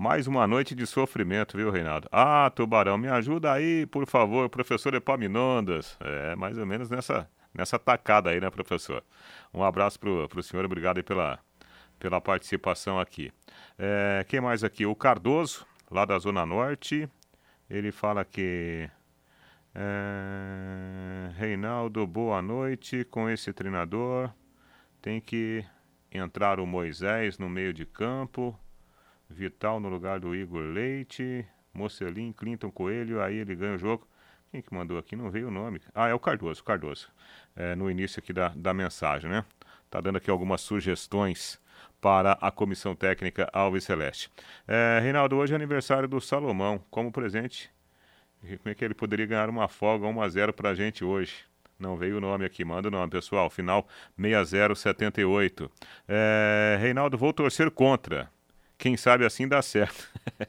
[0.00, 2.08] Mais uma noite de sofrimento, viu, Reinaldo?
[2.12, 5.98] Ah, Tubarão, me ajuda aí, por favor, professor Epaminondas.
[5.98, 9.02] É, mais ou menos nessa, nessa tacada aí, né, professor?
[9.52, 11.40] Um abraço pro, pro senhor, obrigado aí pela,
[11.98, 13.32] pela participação aqui.
[13.76, 14.86] É, quem mais aqui?
[14.86, 17.08] O Cardoso, lá da Zona Norte.
[17.68, 18.88] Ele fala que.
[19.74, 24.30] É, Reinaldo, boa noite com esse treinador.
[25.02, 25.64] Tem que
[26.08, 28.56] entrar o Moisés no meio de campo
[29.28, 34.06] Vital no lugar do Igor Leite, Mocelin, Clinton Coelho, aí ele ganha o jogo.
[34.50, 35.14] Quem que mandou aqui?
[35.14, 35.80] Não veio o nome.
[35.94, 37.08] Ah, é o Cardoso, Cardoso.
[37.54, 39.44] É, no início aqui da, da mensagem, né?
[39.90, 41.60] Tá dando aqui algumas sugestões
[42.00, 44.30] para a comissão técnica Alves Celeste.
[44.66, 46.82] É, Reinaldo, hoje é aniversário do Salomão.
[46.90, 47.70] Como presente,
[48.40, 51.44] como é que ele poderia ganhar uma folga 1 a 0 para a gente hoje?
[51.78, 53.48] Não veio o nome aqui, manda o nome, pessoal.
[53.50, 53.86] Final
[54.16, 55.70] 6078.
[56.08, 58.30] É, Reinaldo, vou torcer contra.
[58.78, 60.08] Quem sabe assim dá certo.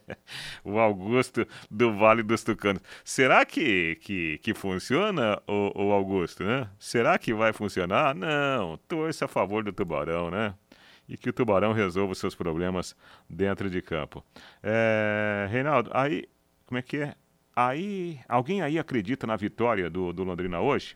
[0.64, 2.82] o Augusto do Vale dos Tucanos.
[3.04, 6.70] Será que, que, que funciona, o, o Augusto, né?
[6.78, 8.14] Será que vai funcionar?
[8.14, 10.54] Não, torça a favor do Tubarão, né?
[11.08, 12.96] E que o Tubarão resolva os seus problemas
[13.28, 14.24] dentro de campo.
[14.62, 16.30] É, Reinaldo, aí,
[16.68, 17.16] como é que é?
[17.56, 20.96] Aí, alguém aí acredita na vitória do, do Londrina hoje?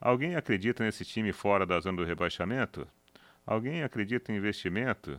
[0.00, 2.86] Alguém acredita nesse time fora da zona do rebaixamento?
[3.44, 5.18] Alguém acredita em investimento?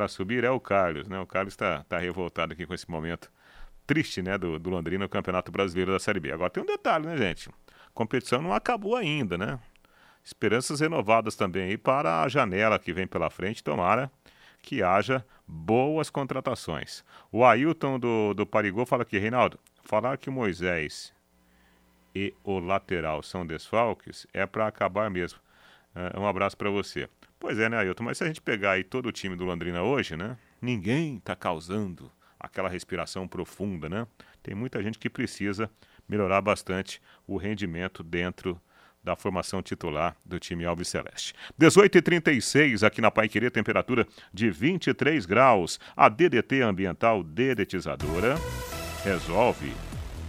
[0.00, 1.20] Para subir é o Carlos, né?
[1.20, 3.30] O Carlos está tá revoltado aqui com esse momento
[3.86, 6.32] triste, né, do, do Londrina no Campeonato Brasileiro da Série B.
[6.32, 7.50] Agora tem um detalhe, né, gente?
[7.50, 9.58] A competição não acabou ainda, né?
[10.24, 14.10] Esperanças renovadas também aí para a janela que vem pela frente, tomara
[14.62, 17.04] que haja boas contratações.
[17.30, 21.12] O Ailton do, do Parigô fala aqui, Reinaldo, falar que o Moisés
[22.14, 25.38] e o lateral são desfalques é para acabar mesmo.
[25.94, 27.06] Uh, um abraço para você.
[27.40, 28.04] Pois é, né, Ailton?
[28.04, 30.36] Mas se a gente pegar aí todo o time do Londrina hoje, né?
[30.60, 34.06] Ninguém está causando aquela respiração profunda, né?
[34.42, 35.70] Tem muita gente que precisa
[36.06, 38.60] melhorar bastante o rendimento dentro
[39.02, 41.34] da formação titular do time Alves Celeste.
[41.58, 45.80] 18h36 aqui na Pai temperatura de 23 graus.
[45.96, 48.36] A DDT Ambiental Dedetizadora
[49.02, 49.72] resolve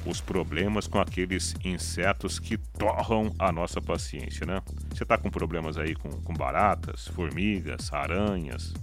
[0.05, 4.61] os problemas com aqueles insetos que torram a nossa paciência, né?
[4.89, 8.73] Você está com problemas aí com, com baratas, formigas, aranhas,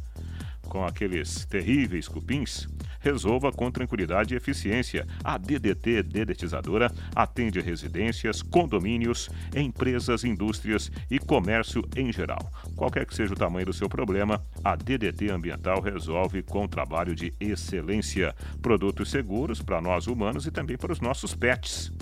[0.69, 2.69] com aqueles terríveis cupins?
[3.01, 5.07] Resolva com tranquilidade e eficiência.
[5.25, 12.53] A DDT Dedetizadora atende residências, condomínios, empresas, indústrias e comércio em geral.
[12.77, 17.33] Qualquer que seja o tamanho do seu problema, a DDT Ambiental resolve com trabalho de
[17.41, 18.35] excelência.
[18.61, 21.93] Produtos seguros para nós humanos e também para os nossos pets.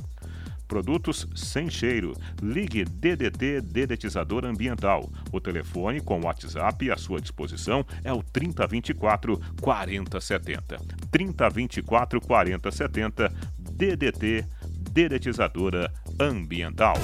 [0.67, 2.13] Produtos sem cheiro.
[2.43, 5.11] Ligue DDT Dedetizador Ambiental.
[5.33, 10.79] O telefone com WhatsApp à sua disposição é o 3024 4070.
[11.11, 14.45] 3024 4070 DDT
[14.91, 16.97] Dedetizadora Ambiental.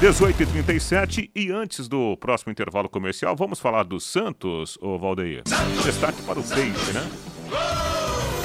[0.00, 5.42] 18h37 e antes do próximo intervalo comercial, vamos falar do Santos, ô Valdeir.
[5.84, 7.29] Destaque para o Peixe, né?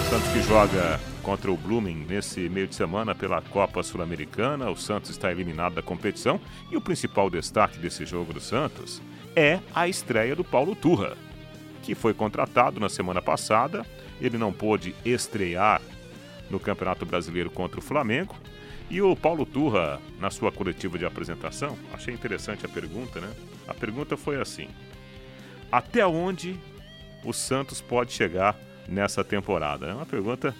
[0.10, 4.70] Santos que joga contra o Blooming nesse meio de semana pela Copa Sul-Americana.
[4.70, 6.39] O Santos está eliminado da competição
[6.72, 9.02] e o principal destaque desse jogo do Santos
[9.36, 11.18] é a estreia do Paulo Turra,
[11.82, 13.84] que foi contratado na semana passada.
[14.22, 15.82] Ele não pôde estrear
[16.52, 18.36] no Campeonato Brasileiro contra o Flamengo.
[18.89, 23.34] E o Paulo Turra, na sua coletiva de apresentação, achei interessante a pergunta, né?
[23.68, 24.68] A pergunta foi assim:
[25.72, 26.60] Até onde
[27.24, 28.56] o Santos pode chegar
[28.88, 29.88] nessa temporada?
[29.88, 30.54] É uma pergunta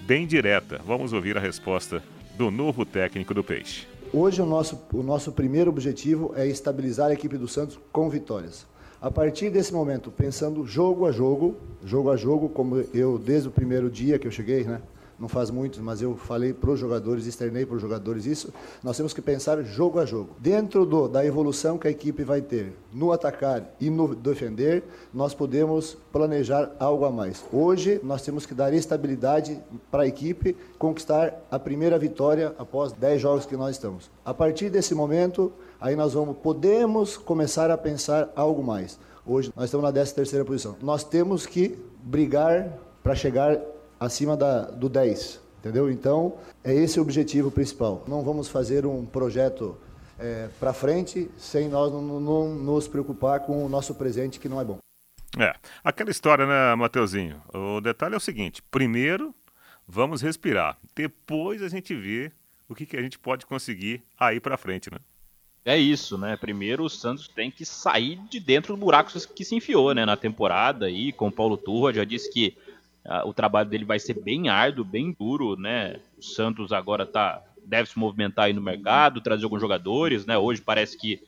[0.00, 0.80] bem direta.
[0.84, 2.02] Vamos ouvir a resposta
[2.36, 3.86] do novo técnico do Peixe.
[4.12, 8.66] Hoje o nosso, o nosso primeiro objetivo é estabilizar a equipe do Santos com vitórias.
[9.00, 13.50] A partir desse momento, pensando jogo a jogo, jogo a jogo, como eu desde o
[13.50, 14.80] primeiro dia que eu cheguei, né,
[15.18, 18.52] não faz muito, mas eu falei para os jogadores, externei para os jogadores isso,
[18.82, 20.30] nós temos que pensar jogo a jogo.
[20.38, 24.82] Dentro do, da evolução que a equipe vai ter no atacar e no defender,
[25.12, 27.44] nós podemos planejar algo a mais.
[27.52, 29.60] Hoje, nós temos que dar estabilidade
[29.90, 34.10] para a equipe conquistar a primeira vitória após 10 jogos que nós estamos.
[34.24, 38.98] A partir desse momento, aí nós vamos, podemos começar a pensar algo mais.
[39.24, 40.76] Hoje nós estamos na 13 terceira posição.
[40.82, 43.60] Nós temos que brigar para chegar
[44.04, 45.90] acima da, do 10, entendeu?
[45.90, 48.04] Então, é esse o objetivo principal.
[48.06, 49.76] Não vamos fazer um projeto
[50.18, 54.60] é, para frente sem nós não, não nos preocupar com o nosso presente que não
[54.60, 54.78] é bom.
[55.38, 57.40] É, aquela história, né, Mateuzinho?
[57.54, 59.34] O detalhe é o seguinte: primeiro,
[59.86, 60.76] vamos respirar.
[60.94, 62.30] Depois a gente vê
[62.68, 64.98] o que, que a gente pode conseguir aí para frente, né?
[65.64, 66.36] É isso, né?
[66.36, 70.04] Primeiro o Santos tem que sair de dentro do buraco que se enfiou, né?
[70.04, 72.56] Na temporada aí, com o Paulo Turra, já disse que
[73.24, 75.96] o trabalho dele vai ser bem árduo, bem duro, né?
[76.18, 80.36] O Santos agora tá deve se movimentar aí no mercado, trazer alguns jogadores, né?
[80.36, 81.20] Hoje parece que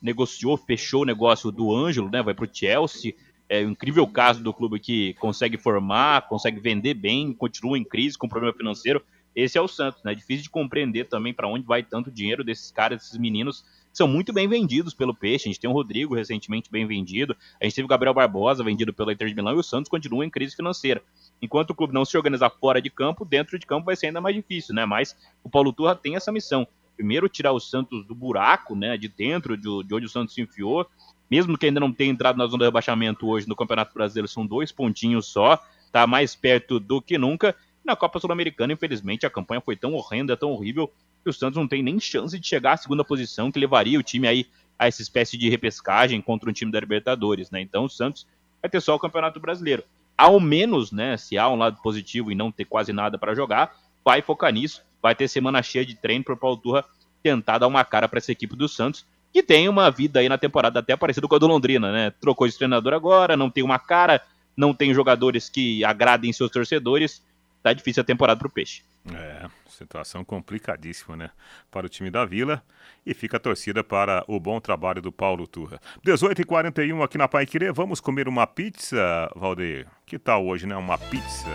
[0.00, 2.22] negociou, fechou o negócio do Ângelo, né?
[2.22, 3.14] Vai pro Chelsea.
[3.48, 8.16] É um incrível caso do clube que consegue formar, consegue vender bem, continua em crise
[8.16, 9.02] com problema financeiro.
[9.34, 10.14] Esse é o Santos, né?
[10.14, 14.32] Difícil de compreender também para onde vai tanto dinheiro desses caras, desses meninos são muito
[14.32, 15.48] bem vendidos pelo Peixe.
[15.48, 18.92] A gente tem o Rodrigo recentemente bem vendido, a gente teve o Gabriel Barbosa vendido
[18.92, 21.02] pela Inter de Milão e o Santos continua em crise financeira.
[21.42, 24.20] Enquanto o clube não se organizar fora de campo, dentro de campo vai ser ainda
[24.20, 24.84] mais difícil, né?
[24.84, 26.66] Mas o Paulo Turra tem essa missão.
[26.96, 28.96] Primeiro, tirar o Santos do buraco, né?
[28.96, 30.86] De dentro de, de onde o Santos se enfiou.
[31.30, 34.46] Mesmo que ainda não tenha entrado na zona de rebaixamento hoje no Campeonato Brasileiro, são
[34.46, 35.58] dois pontinhos só.
[35.90, 37.56] Tá mais perto do que nunca.
[37.90, 40.92] Na Copa Sul-Americana, infelizmente, a campanha foi tão horrenda, tão horrível,
[41.24, 44.02] que o Santos não tem nem chance de chegar à segunda posição, que levaria o
[44.02, 44.46] time aí
[44.78, 47.60] a essa espécie de repescagem contra um time da Libertadores, né?
[47.60, 48.28] Então o Santos
[48.62, 49.82] vai ter só o Campeonato Brasileiro.
[50.16, 53.74] Ao menos, né, se há um lado positivo e não ter quase nada para jogar,
[54.04, 56.84] vai focar nisso, vai ter semana cheia de treino para o Paulo Turra
[57.24, 60.38] tentar dar uma cara para essa equipe do Santos, que tem uma vida aí na
[60.38, 62.12] temporada até parecida com a do Londrina, né?
[62.20, 64.22] Trocou de treinador agora, não tem uma cara,
[64.56, 67.28] não tem jogadores que agradem seus torcedores,
[67.62, 68.82] tá difícil a temporada pro Peixe.
[69.14, 71.30] É, situação complicadíssima, né?
[71.70, 72.62] Para o time da Vila
[73.04, 75.80] e fica a torcida para o bom trabalho do Paulo Turra.
[76.04, 79.86] 18h41 aqui na Pai Querer, vamos comer uma pizza, Valdeir?
[80.04, 80.76] Que tal hoje, né?
[80.76, 81.48] Uma pizza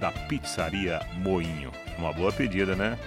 [0.00, 1.70] da Pizzaria Moinho.
[1.98, 2.98] Uma boa pedida, né?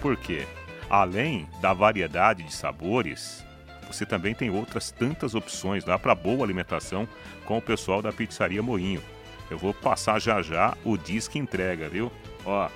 [0.00, 0.46] Por quê?
[0.88, 3.44] Além da variedade de sabores,
[3.86, 7.08] você também tem outras tantas opções lá para boa alimentação
[7.44, 9.02] com o pessoal da Pizzaria Moinho.
[9.50, 12.10] Eu vou passar já já o disque entrega, viu?
[12.44, 12.68] Ó,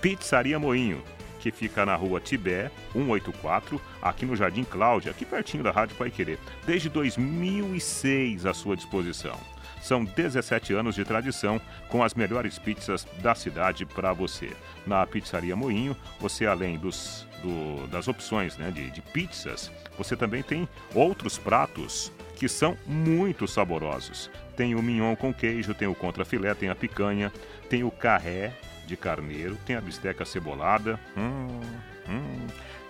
[0.00, 1.02] Pizzaria Moinho,
[1.40, 6.10] que fica na rua Tibé, 184, aqui no Jardim Cláudia, aqui pertinho da Rádio Pai
[6.10, 6.38] Querer.
[6.66, 9.38] Desde 2006 à sua disposição.
[9.80, 14.50] São 17 anos de tradição com as melhores pizzas da cidade para você.
[14.84, 20.42] Na Pizzaria Moinho, você além dos, do, das opções né, de, de pizzas, você também
[20.42, 24.30] tem outros pratos que são muito saborosos.
[24.56, 27.32] Tem o mignon com queijo, tem o contrafilé, tem a picanha,
[27.68, 28.52] tem o carré,
[28.86, 31.60] de carneiro, tem a bisteca cebolada, hum,
[32.08, 32.46] hum,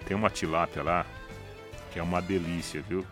[0.06, 1.06] tem uma tilápia lá,
[1.90, 3.02] que é uma delícia, viu?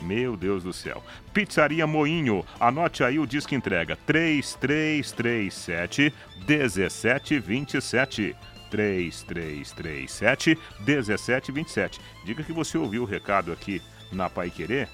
[0.00, 1.04] Meu Deus do céu.
[1.34, 6.14] Pizzaria Moinho, anote aí o disco entrega: 3337
[6.46, 8.34] 1727.
[8.70, 12.00] 3337 1727.
[12.24, 13.82] Diga que você ouviu o recado aqui
[14.12, 14.88] na Pai Querer,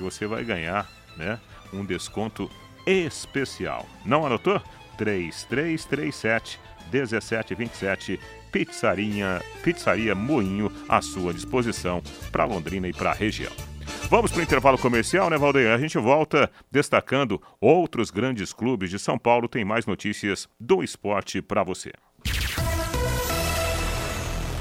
[0.00, 1.38] que você vai ganhar, né,
[1.72, 2.50] um desconto
[2.86, 3.86] especial.
[4.04, 4.60] Não anotou?
[4.96, 6.58] 3337
[6.90, 8.18] 1727
[8.50, 13.52] Pizzaria, Pizzaria Moinho à sua disposição para Londrina e para a região.
[14.08, 15.70] Vamos para o intervalo comercial, né, Valdeir?
[15.70, 19.48] A gente volta destacando outros grandes clubes de São Paulo.
[19.48, 21.92] Tem mais notícias do esporte para você.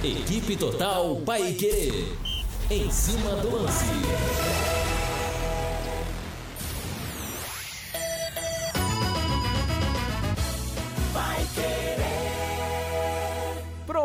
[0.03, 2.13] Equipe Total Paique.
[2.69, 4.68] Em cima do lance.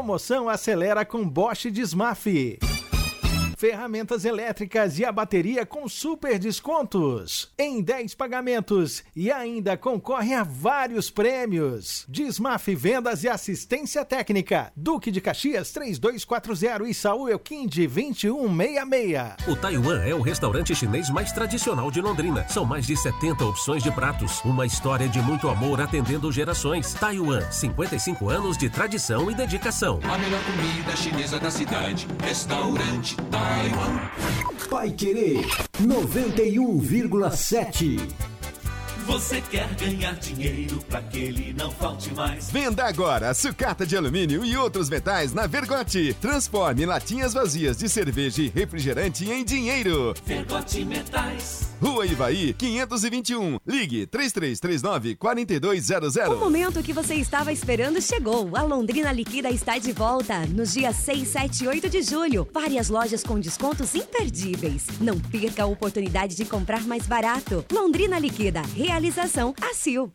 [0.05, 2.27] Promoção acelera com Bosch Desmaf
[3.65, 10.43] ferramentas elétricas e a bateria com super descontos em 10 pagamentos e ainda concorre a
[10.43, 12.05] vários prêmios.
[12.07, 14.71] Desmaf Vendas e Assistência Técnica.
[14.77, 19.49] Duque de Caxias 3240 e Saúl Elquinde 2166.
[19.49, 22.47] O Taiwan é o restaurante chinês mais tradicional de Londrina.
[22.51, 24.43] São mais de 70 opções de pratos.
[24.45, 26.93] Uma história de muito amor atendendo gerações.
[26.93, 30.01] Taiwan, 55 anos de tradição e dedicação.
[30.03, 32.07] A melhor comida chinesa da cidade.
[32.23, 33.54] Restaurante Taiwan.
[34.71, 35.47] Pai Querer
[35.81, 38.34] 91,7.
[39.07, 42.51] Você quer ganhar dinheiro para que ele não falte mais?
[42.51, 46.17] Venda agora sucata de alumínio e outros metais na Vergote.
[46.23, 50.15] Transforme latinhas vazias de cerveja e refrigerante em dinheiro.
[50.25, 51.75] Vergote Metais.
[51.83, 53.59] Rua Ivaí, 521.
[53.67, 56.17] Ligue 3339 4200.
[56.29, 58.57] O momento que você estava esperando chegou.
[58.57, 62.49] A Londrina Liquida está de volta nos dias 6, 7 e 8 de julho.
[62.55, 64.87] Várias lojas com descontos imperdíveis.
[64.99, 67.63] Não perca a oportunidade de comprar mais barato.
[67.71, 68.63] Londrina Liquida.
[68.95, 70.09] Realização ACIL.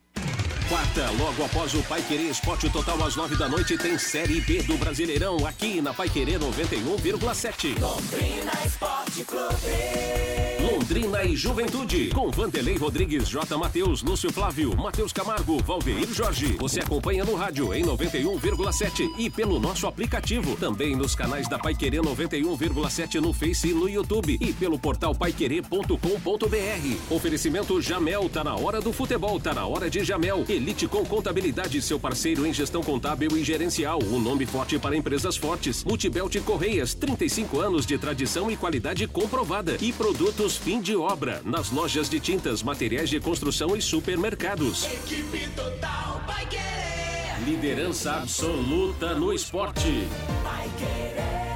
[0.70, 4.64] Quarta, logo após o Pai Querer Esporte Total às nove da noite, tem Série B
[4.64, 7.78] do Brasileirão aqui na Pai Querer 91,7.
[7.78, 10.49] Londrina Esporte Clube.
[10.90, 13.56] Londrina e Juventude, com Vanderlei Rodrigues, J.
[13.56, 16.58] Matheus, Lúcio Flávio, Matheus Camargo, Valdeir Jorge.
[16.60, 20.56] Você acompanha no rádio em 91,7 e pelo nosso aplicativo.
[20.56, 25.14] Também nos canais da Pai Querer 91,7 no Face e no YouTube e pelo portal
[25.14, 27.14] paiquerer.com.br.
[27.14, 30.44] Oferecimento Jamel, tá na hora do futebol, tá na hora de Jamel.
[30.50, 34.00] Elite com Contabilidade, seu parceiro em gestão contábil e gerencial.
[34.02, 35.84] Um nome forte para empresas fortes.
[35.84, 39.78] Multibelt Correias, 35 anos de tradição e qualidade comprovada.
[39.80, 44.86] E produtos fim de obra, nas lojas de tintas, materiais de construção e supermercados.
[44.86, 47.44] Equipe total vai querer.
[47.46, 50.08] Liderança absoluta no esporte.
[50.44, 51.50] Vai querer.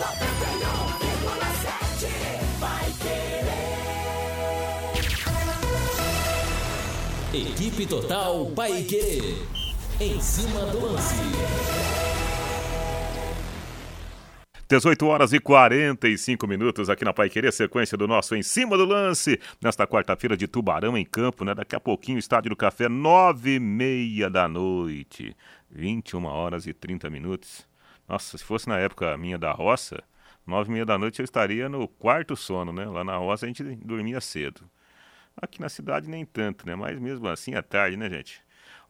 [0.00, 2.08] 91,7
[2.58, 3.40] vai querer.
[7.32, 9.46] Equipe Total Paique.
[10.00, 11.14] Em cima do lance.
[14.70, 18.84] 18 horas e 45 minutos aqui na Pai Querer, sequência do nosso Em Cima do
[18.84, 21.56] Lance, nesta quarta-feira de Tubarão em campo, né?
[21.56, 25.36] Daqui a pouquinho, Estádio do Café, nove e meia da noite,
[25.68, 27.66] 21 horas e 30 minutos.
[28.08, 30.04] Nossa, se fosse na época minha da roça,
[30.46, 32.84] nove e meia da noite eu estaria no quarto sono, né?
[32.84, 34.70] Lá na roça a gente dormia cedo.
[35.36, 36.76] Aqui na cidade nem tanto, né?
[36.76, 38.40] Mas mesmo assim é tarde, né, gente?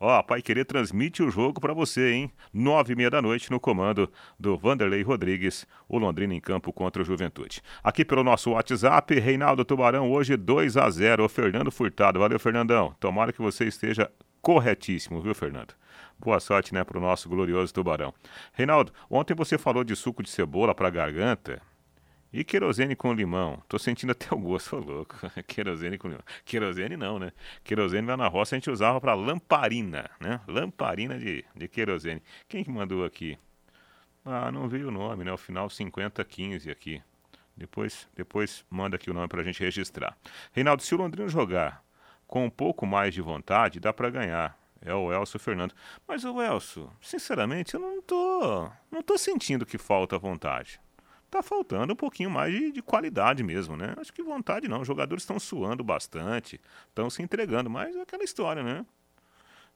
[0.02, 2.32] Ó, a Pai Querer transmite o jogo para você, hein?
[2.54, 7.02] Nove e meia da noite no comando do Vanderlei Rodrigues, o Londrina em campo contra
[7.02, 7.60] o Juventude.
[7.84, 12.18] Aqui pelo nosso WhatsApp, Reinaldo Tubarão, hoje 2 a 0 O Fernando Furtado.
[12.18, 12.96] Valeu, Fernandão.
[12.98, 15.74] Tomara que você esteja corretíssimo, viu, Fernando?
[16.18, 18.14] Boa sorte, né, pro nosso glorioso Tubarão.
[18.54, 21.60] Reinaldo, ontem você falou de suco de cebola para garganta.
[22.32, 23.60] E querosene com limão.
[23.68, 25.16] Tô sentindo até o gosto, louco.
[25.48, 26.22] querosene com limão.
[26.44, 27.32] Querosene não, né?
[27.64, 30.40] Querosene lá na roça a gente usava para lamparina, né?
[30.46, 32.22] Lamparina de, de querosene.
[32.48, 33.36] Quem que mandou aqui?
[34.24, 35.32] Ah, não veio o nome, né?
[35.32, 37.02] O final 5015 aqui.
[37.56, 40.16] Depois, depois manda aqui o nome pra gente registrar.
[40.52, 41.82] Reinaldo, se o Londrina jogar
[42.28, 44.56] com um pouco mais de vontade, dá para ganhar.
[44.80, 45.74] É o Elcio Fernando.
[46.06, 50.80] Mas o Elcio, sinceramente, eu não tô, não tô sentindo que falta vontade
[51.30, 53.94] tá faltando um pouquinho mais de, de, qualidade mesmo, né?
[53.96, 54.80] Acho que vontade não.
[54.80, 58.84] Os jogadores estão suando bastante, estão se entregando, mas é aquela história, né?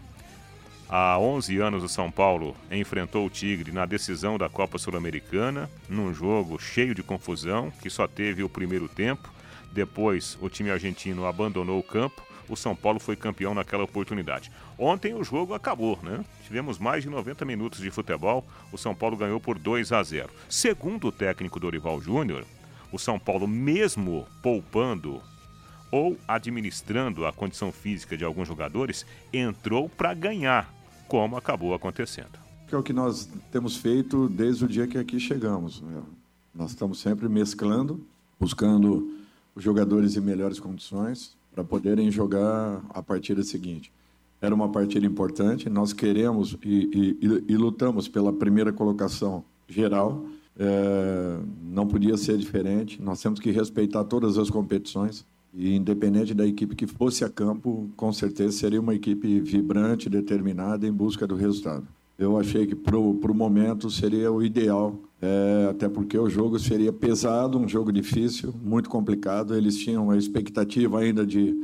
[0.89, 6.13] há 11 anos o São Paulo enfrentou o Tigre na decisão da Copa Sul-Americana, num
[6.13, 9.29] jogo cheio de confusão, que só teve o primeiro tempo.
[9.71, 14.51] Depois o time argentino abandonou o campo o São Paulo foi campeão naquela oportunidade.
[14.77, 16.23] Ontem o jogo acabou, né?
[16.45, 20.29] Tivemos mais de 90 minutos de futebol, o São Paulo ganhou por 2 a 0.
[20.49, 22.45] Segundo o técnico Dorival Júnior,
[22.91, 25.21] o São Paulo, mesmo poupando
[25.93, 30.73] ou administrando a condição física de alguns jogadores, entrou para ganhar,
[31.07, 32.31] como acabou acontecendo.
[32.67, 35.81] Que é o que nós temos feito desde o dia que aqui chegamos.
[35.81, 36.01] Né?
[36.51, 38.03] Nós estamos sempre mesclando,
[38.39, 39.19] buscando
[39.53, 43.91] os jogadores em melhores condições para poderem jogar a partida seguinte.
[44.41, 50.25] Era uma partida importante, nós queremos e, e, e lutamos pela primeira colocação geral.
[50.57, 52.99] É, não podia ser diferente.
[52.99, 55.23] Nós temos que respeitar todas as competições.
[55.54, 60.88] E independente da equipe que fosse a campo, com certeza seria uma equipe vibrante, determinada
[60.88, 61.88] em busca do resultado.
[62.18, 66.91] Eu achei que para o momento seria o ideal, é, até porque o jogo seria
[66.91, 69.56] pesado, um jogo difícil, muito complicado.
[69.56, 71.56] Eles tinham a expectativa ainda de,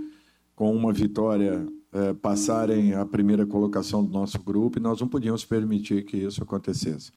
[0.55, 5.45] com uma vitória, é, passarem a primeira colocação do nosso grupo e nós não podíamos
[5.45, 7.11] permitir que isso acontecesse.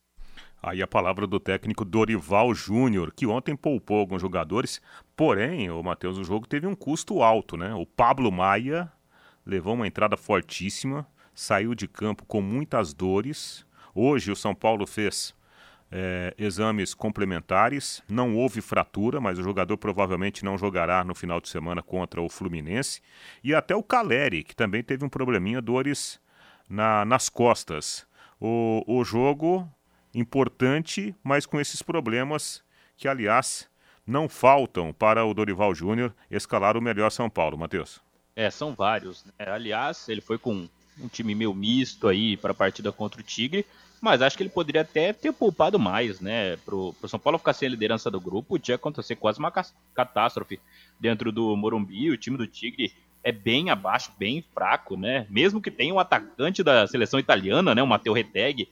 [0.63, 4.81] Aí a palavra do técnico Dorival Júnior, que ontem poupou alguns jogadores,
[5.17, 7.75] porém, o Matheus, o jogo teve um custo alto, né?
[7.75, 8.91] O Pablo Maia
[9.45, 11.05] levou uma entrada fortíssima,
[11.35, 13.67] saiu de campo com muitas dores.
[13.93, 15.35] Hoje o São Paulo fez
[15.91, 21.49] é, exames complementares, não houve fratura, mas o jogador provavelmente não jogará no final de
[21.49, 23.03] semana contra o Fluminense.
[23.43, 26.21] E até o Caleri, que também teve um probleminha, dores
[26.69, 28.07] na, nas costas.
[28.41, 29.69] O, o jogo
[30.15, 32.63] importante, mas com esses problemas
[32.97, 33.69] que, aliás,
[34.07, 38.01] não faltam para o Dorival Júnior escalar o melhor São Paulo, Matheus.
[38.35, 39.25] É, são vários.
[39.25, 39.33] Né?
[39.47, 40.69] Aliás, ele foi com
[41.01, 43.65] um time meio misto aí para a partida contra o Tigre,
[44.01, 46.57] mas acho que ele poderia até ter poupado mais, né?
[46.59, 49.53] Pro, pro São Paulo ficar sem a liderança do grupo, podia acontecer quase uma
[49.95, 50.59] catástrofe
[50.99, 52.11] dentro do Morumbi.
[52.11, 52.93] O time do Tigre
[53.23, 55.27] é bem abaixo, bem fraco, né?
[55.31, 57.83] Mesmo que tenha um atacante da seleção italiana, né?
[57.83, 58.69] O Matteo Retegui,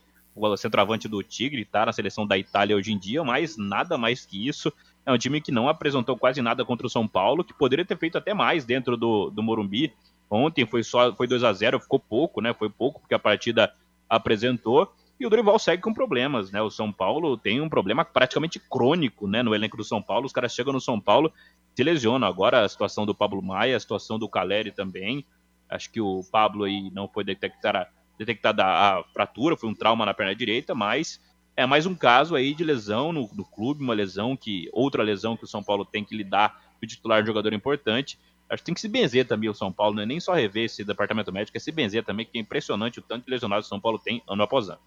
[0.49, 4.25] o centroavante do Tigre, tá na seleção da Itália hoje em dia, mas nada mais
[4.25, 4.73] que isso.
[5.05, 7.97] É um time que não apresentou quase nada contra o São Paulo, que poderia ter
[7.99, 9.93] feito até mais dentro do, do Morumbi.
[10.31, 12.55] Ontem foi só foi 2 a 0 ficou pouco, né?
[12.55, 13.73] Foi pouco porque a partida
[14.09, 14.93] apresentou.
[15.19, 16.63] E o Dorival segue com problemas, né?
[16.63, 19.43] O São Paulo tem um problema praticamente crônico, né?
[19.43, 21.33] No elenco do São Paulo, os caras chegam no São Paulo
[21.75, 22.27] se lesionam.
[22.27, 25.25] Agora a situação do Pablo Maia, a situação do Caleri também.
[25.69, 27.89] Acho que o Pablo aí não foi detectada
[28.21, 31.19] detectada a fratura, foi um trauma na perna direita, mas
[31.57, 35.39] é mais um caso aí de lesão no, no clube, uma lesão que outra lesão
[35.39, 38.19] que o São Paulo tem que lidar o titular de jogador importante.
[38.51, 40.65] Acho que tem que se benzer também o São Paulo, não é nem só rever
[40.65, 43.69] esse departamento médico, é se benzer também, que é impressionante o tanto de lesionados que
[43.69, 44.81] o São Paulo tem ano após ano.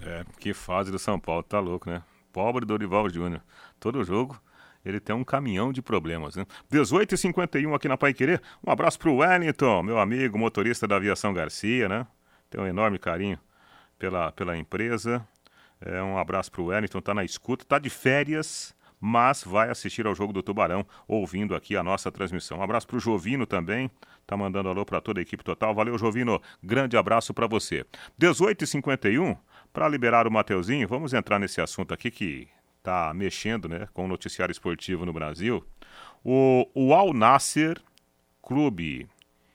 [0.00, 2.00] É, que fase do São Paulo, tá louco, né?
[2.32, 3.42] Pobre Dorival Júnior.
[3.80, 4.40] Todo jogo
[4.84, 6.46] ele tem um caminhão de problemas, né?
[6.72, 8.40] 18h51 aqui na Pai Querer.
[8.64, 12.06] Um abraço pro Wellington, meu amigo motorista da Aviação Garcia, né?
[12.50, 13.38] Tem um enorme carinho
[13.98, 15.26] pela, pela empresa.
[15.80, 20.14] É, um abraço pro Wellington, tá na escuta, tá de férias, mas vai assistir ao
[20.14, 22.58] jogo do Tubarão, ouvindo aqui a nossa transmissão.
[22.58, 23.90] Um abraço pro Jovino também,
[24.26, 25.74] tá mandando alô para toda a equipe total.
[25.74, 26.40] Valeu, Jovino.
[26.62, 27.86] Grande abraço para você.
[28.20, 29.38] 18h51,
[29.72, 32.48] para liberar o Mateuzinho, vamos entrar nesse assunto aqui que
[32.82, 35.64] tá mexendo, né, com o noticiário esportivo no Brasil.
[36.24, 37.80] O, o Al Nasser,
[38.42, 39.08] clube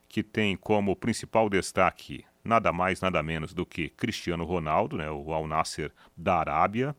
[0.08, 5.32] que tem como principal destaque nada mais, nada menos do que Cristiano Ronaldo, né, o
[5.32, 6.96] Al Nasser da Arábia,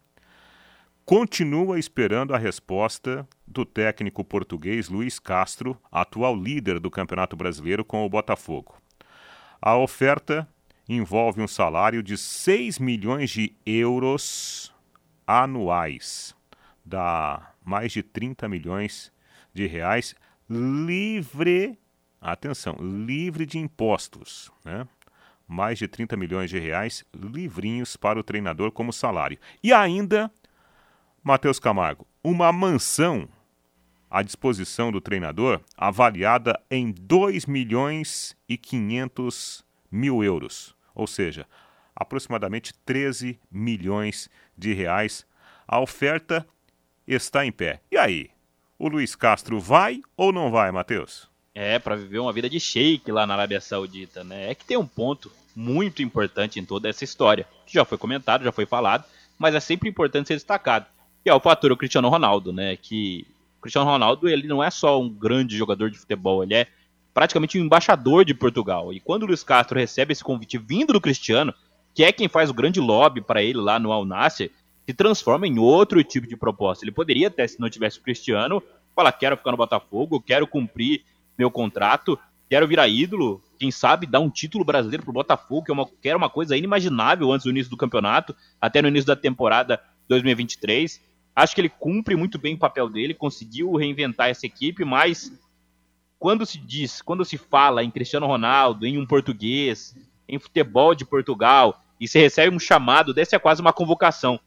[1.04, 8.04] continua esperando a resposta do técnico português Luiz Castro, atual líder do Campeonato Brasileiro com
[8.04, 8.74] o Botafogo.
[9.60, 10.48] A oferta
[10.88, 14.72] envolve um salário de 6 milhões de euros
[15.26, 16.34] anuais,
[16.84, 19.12] dá mais de 30 milhões
[19.52, 20.14] de reais
[20.48, 21.78] livre,
[22.20, 24.86] atenção, livre de impostos, né?
[25.46, 29.38] Mais de 30 milhões de reais livrinhos para o treinador como salário.
[29.62, 30.30] E ainda,
[31.22, 33.28] Matheus Camargo, uma mansão
[34.10, 41.46] à disposição do treinador avaliada em 2 milhões e 500 mil euros, ou seja,
[41.94, 45.26] aproximadamente 13 milhões de reais.
[45.66, 46.46] A oferta
[47.06, 47.80] está em pé.
[47.90, 48.30] E aí,
[48.78, 51.30] o Luiz Castro vai ou não vai, Matheus?
[51.54, 54.50] É, para viver uma vida de shake lá na Arábia Saudita, né?
[54.50, 58.42] É que tem um ponto muito importante em toda essa história, que já foi comentado,
[58.42, 59.04] já foi falado,
[59.38, 60.86] mas é sempre importante ser destacado,
[61.22, 62.76] que é o fator o Cristiano Ronaldo, né?
[62.76, 63.24] Que
[63.58, 66.66] o Cristiano Ronaldo, ele não é só um grande jogador de futebol, ele é
[67.14, 68.92] praticamente um embaixador de Portugal.
[68.92, 71.54] E quando o Luiz Castro recebe esse convite vindo do Cristiano,
[71.94, 74.50] que é quem faz o grande lobby para ele lá no Al Nassr,
[74.84, 76.84] se transforma em outro tipo de proposta.
[76.84, 78.60] Ele poderia até, se não tivesse o Cristiano,
[78.94, 81.04] falar: quero ficar no Botafogo, quero cumprir
[81.36, 82.18] meu contrato,
[82.48, 86.08] quero virar ídolo, quem sabe dar um título brasileiro pro Botafogo, que, é uma, que
[86.08, 91.00] era uma coisa inimaginável antes do início do campeonato, até no início da temporada 2023.
[91.34, 95.32] Acho que ele cumpre muito bem o papel dele, conseguiu reinventar essa equipe, mas
[96.18, 99.96] quando se diz, quando se fala em Cristiano Ronaldo, em um português,
[100.28, 104.38] em futebol de Portugal, e você recebe um chamado desse é quase uma convocação.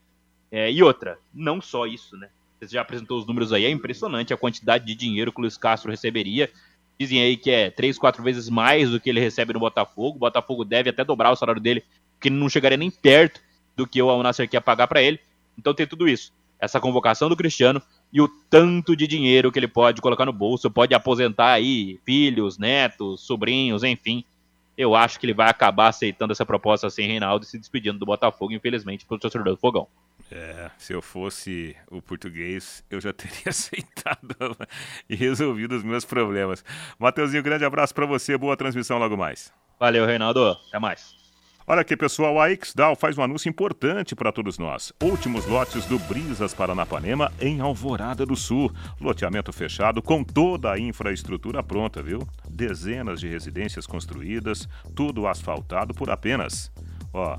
[0.52, 2.30] É, e outra, não só isso, né?
[2.60, 5.58] Você já apresentou os números aí, é impressionante a quantidade de dinheiro que o Luiz
[5.58, 6.52] Castro receberia.
[7.00, 10.18] Dizem aí que é três, quatro vezes mais do que ele recebe no Botafogo.
[10.18, 11.84] O Botafogo deve até dobrar o salário dele,
[12.14, 13.42] porque não chegaria nem perto
[13.76, 15.20] do que o Al-Nassr quer pagar para ele.
[15.58, 16.34] Então tem tudo isso.
[16.60, 17.82] Essa convocação do Cristiano
[18.12, 22.58] e o tanto de dinheiro que ele pode colocar no bolso, pode aposentar aí filhos,
[22.58, 24.24] netos, sobrinhos, enfim.
[24.76, 28.06] Eu acho que ele vai acabar aceitando essa proposta sem Reinaldo e se despedindo do
[28.06, 29.88] Botafogo, infelizmente, para o torcedor do Fogão.
[30.32, 34.58] É, se eu fosse o português, eu já teria aceitado
[35.10, 36.64] e resolvido os meus problemas.
[37.00, 39.52] Mateuzinho, grande abraço para você, boa transmissão logo mais.
[39.80, 40.58] Valeu, Reinaldo.
[40.68, 41.16] Até mais.
[41.70, 44.94] Olha aqui, pessoal, a XDAO faz um anúncio importante para todos nós.
[45.04, 48.72] Últimos lotes do Brisas Paranapanema em Alvorada do Sul.
[49.02, 52.26] Loteamento fechado com toda a infraestrutura pronta, viu?
[52.50, 54.66] Dezenas de residências construídas,
[54.96, 56.72] tudo asfaltado por apenas,
[57.14, 57.38] ó,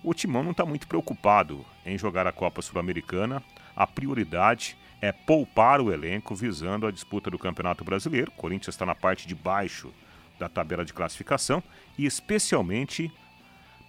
[0.04, 3.44] O Timão não está muito preocupado em jogar a Copa Sul-Americana.
[3.76, 8.32] A prioridade é poupar o elenco visando a disputa do Campeonato Brasileiro.
[8.32, 9.94] O Corinthians está na parte de baixo
[10.40, 11.64] da tabela de classificação
[11.98, 13.12] e especialmente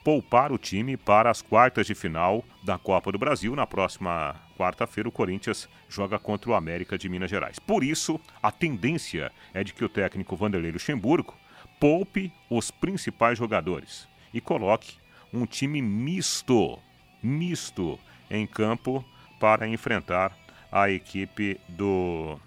[0.08, 3.54] poupar o time para as quartas de final da Copa do Brasil.
[3.54, 7.58] Na próxima quarta-feira, o Corinthians joga contra o América de Minas Gerais.
[7.58, 11.34] Por isso, a tendência é de que o técnico Vanderlei Luxemburgo
[11.78, 14.96] poupe os principais jogadores e coloque
[15.30, 16.78] um time misto,
[17.22, 18.00] misto
[18.30, 19.04] em campo
[19.38, 20.34] para enfrentar
[20.72, 22.40] a equipe do,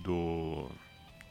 [0.00, 0.70] do,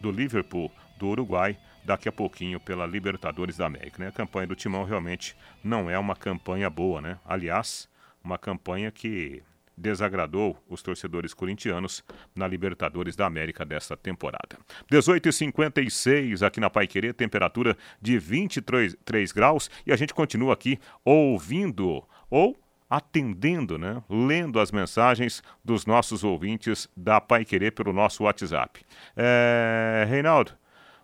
[0.02, 1.56] do Liverpool do Uruguai
[1.86, 4.04] daqui a pouquinho pela Libertadores da América.
[4.04, 4.10] Né?
[4.10, 7.20] A campanha do Timão realmente não é uma campanha boa, né?
[7.26, 7.88] Aliás,
[8.24, 9.44] uma campanha que
[9.78, 14.58] desagradou os torcedores corintianos na Libertadores da América desta temporada.
[14.92, 22.04] 18h56 aqui na Pai Querer, temperatura de 23 graus e a gente continua aqui ouvindo
[22.30, 22.58] ou
[22.90, 24.02] atendendo, né?
[24.10, 28.86] Lendo as mensagens dos nossos ouvintes da Pai Querer pelo nosso WhatsApp.
[29.18, 30.54] É, Reinaldo,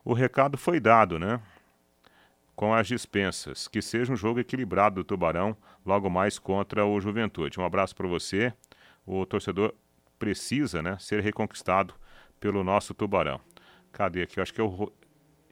[0.03, 1.39] o recado foi dado, né?
[2.55, 3.67] Com as dispensas.
[3.67, 7.59] Que seja um jogo equilibrado do Tubarão logo mais contra o Juventude.
[7.59, 8.53] Um abraço para você.
[9.05, 9.73] O torcedor
[10.19, 11.93] precisa né, ser reconquistado
[12.39, 13.39] pelo nosso Tubarão.
[13.91, 14.39] Cadê aqui?
[14.39, 14.91] Eu acho que é o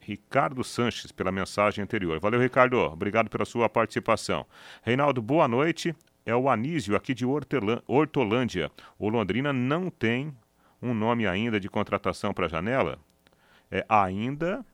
[0.00, 2.18] Ricardo Sanches pela mensagem anterior.
[2.20, 2.76] Valeu, Ricardo.
[2.78, 4.46] Obrigado pela sua participação.
[4.82, 5.94] Reinaldo, boa noite.
[6.24, 8.70] É o Anísio aqui de Hortolândia.
[8.98, 10.34] O Londrina não tem
[10.80, 12.98] um nome ainda de contratação para a janela?
[13.70, 14.64] É, ainda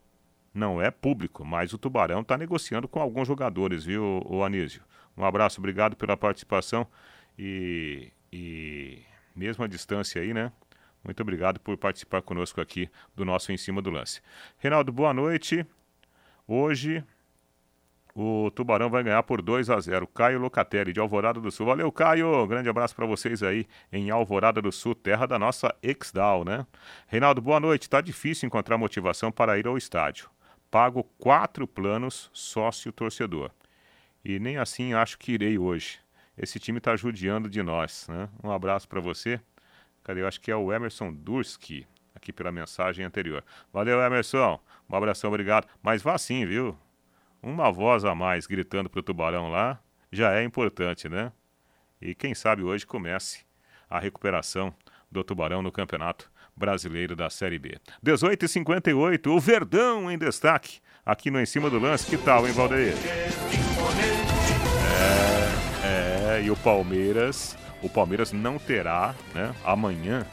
[0.54, 4.82] não é público, mas o Tubarão está negociando com alguns jogadores, viu, o Anísio?
[5.16, 6.86] Um abraço, obrigado pela participação
[7.38, 9.02] e, e
[9.34, 10.50] mesmo à distância aí, né?
[11.04, 14.20] Muito obrigado por participar conosco aqui do nosso Em Cima do Lance.
[14.58, 15.64] Reinaldo, boa noite.
[16.48, 17.04] Hoje
[18.18, 20.06] o Tubarão vai ganhar por 2 a 0.
[20.06, 21.66] Caio Locatelli de Alvorada do Sul.
[21.66, 22.46] Valeu, Caio.
[22.46, 26.66] Grande abraço para vocês aí em Alvorada do Sul, terra da nossa Exdal, né?
[27.06, 27.90] Reinaldo, boa noite.
[27.90, 30.30] Tá difícil encontrar motivação para ir ao estádio.
[30.70, 33.50] Pago quatro planos sócio torcedor
[34.24, 35.98] e nem assim acho que irei hoje.
[36.38, 38.08] Esse time está judiando de nós.
[38.08, 38.30] Né?
[38.42, 39.38] Um abraço para você.
[40.02, 40.22] Cadê?
[40.22, 43.44] Eu acho que é o Emerson Durski, aqui pela mensagem anterior.
[43.70, 44.58] Valeu, Emerson.
[44.88, 45.68] Um abração, obrigado.
[45.82, 46.76] Mas vá sim, viu?
[47.46, 49.78] Uma voz a mais gritando pro Tubarão lá
[50.10, 51.30] já é importante, né?
[52.02, 53.44] E quem sabe hoje comece
[53.88, 54.74] a recuperação
[55.08, 57.78] do Tubarão no Campeonato Brasileiro da Série B.
[58.04, 62.10] 18h58, o Verdão em destaque aqui no Em Cima do Lance.
[62.10, 62.94] Que tal, hein, Valdeir?
[65.84, 70.26] É, é, e o Palmeiras, o Palmeiras não terá, né, amanhã,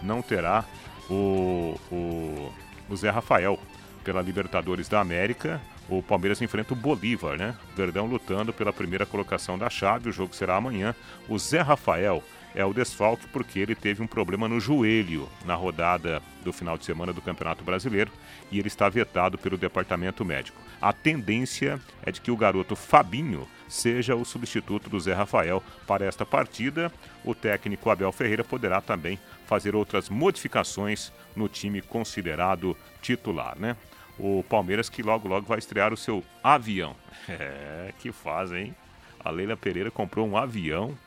[0.00, 0.64] não terá
[1.10, 2.52] o, o,
[2.88, 3.58] o Zé Rafael
[4.04, 5.60] pela Libertadores da América.
[5.88, 7.54] O Palmeiras enfrenta o Bolívar, né?
[7.76, 10.08] Verdão lutando pela primeira colocação da chave.
[10.08, 10.94] O jogo será amanhã.
[11.28, 12.22] O Zé Rafael
[12.54, 16.84] é o desfalque porque ele teve um problema no joelho na rodada do final de
[16.84, 18.10] semana do Campeonato Brasileiro
[18.50, 20.60] e ele está vetado pelo departamento médico.
[20.80, 26.04] A tendência é de que o garoto Fabinho seja o substituto do Zé Rafael para
[26.04, 26.92] esta partida.
[27.24, 33.76] O técnico Abel Ferreira poderá também fazer outras modificações no time considerado titular, né?
[34.22, 36.96] O Palmeiras que logo logo vai estrear o seu avião.
[37.28, 38.74] É, que faz, hein?
[39.24, 40.98] A Leila Pereira comprou um avião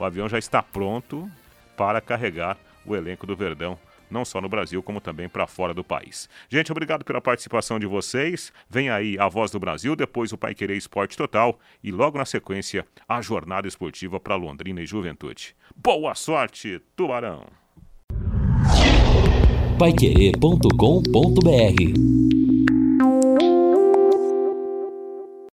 [0.00, 1.30] o avião já está pronto
[1.76, 2.56] para carregar
[2.86, 3.78] o elenco do Verdão,
[4.10, 6.26] não só no Brasil, como também para fora do país.
[6.48, 8.50] Gente, obrigado pela participação de vocês.
[8.68, 12.24] Vem aí a Voz do Brasil, depois o Pai Querer Esporte Total e logo na
[12.24, 15.54] sequência a jornada esportiva para Londrina e Juventude.
[15.76, 17.44] Boa sorte, Tubarão!
[19.78, 22.39] Paiquerê.com.br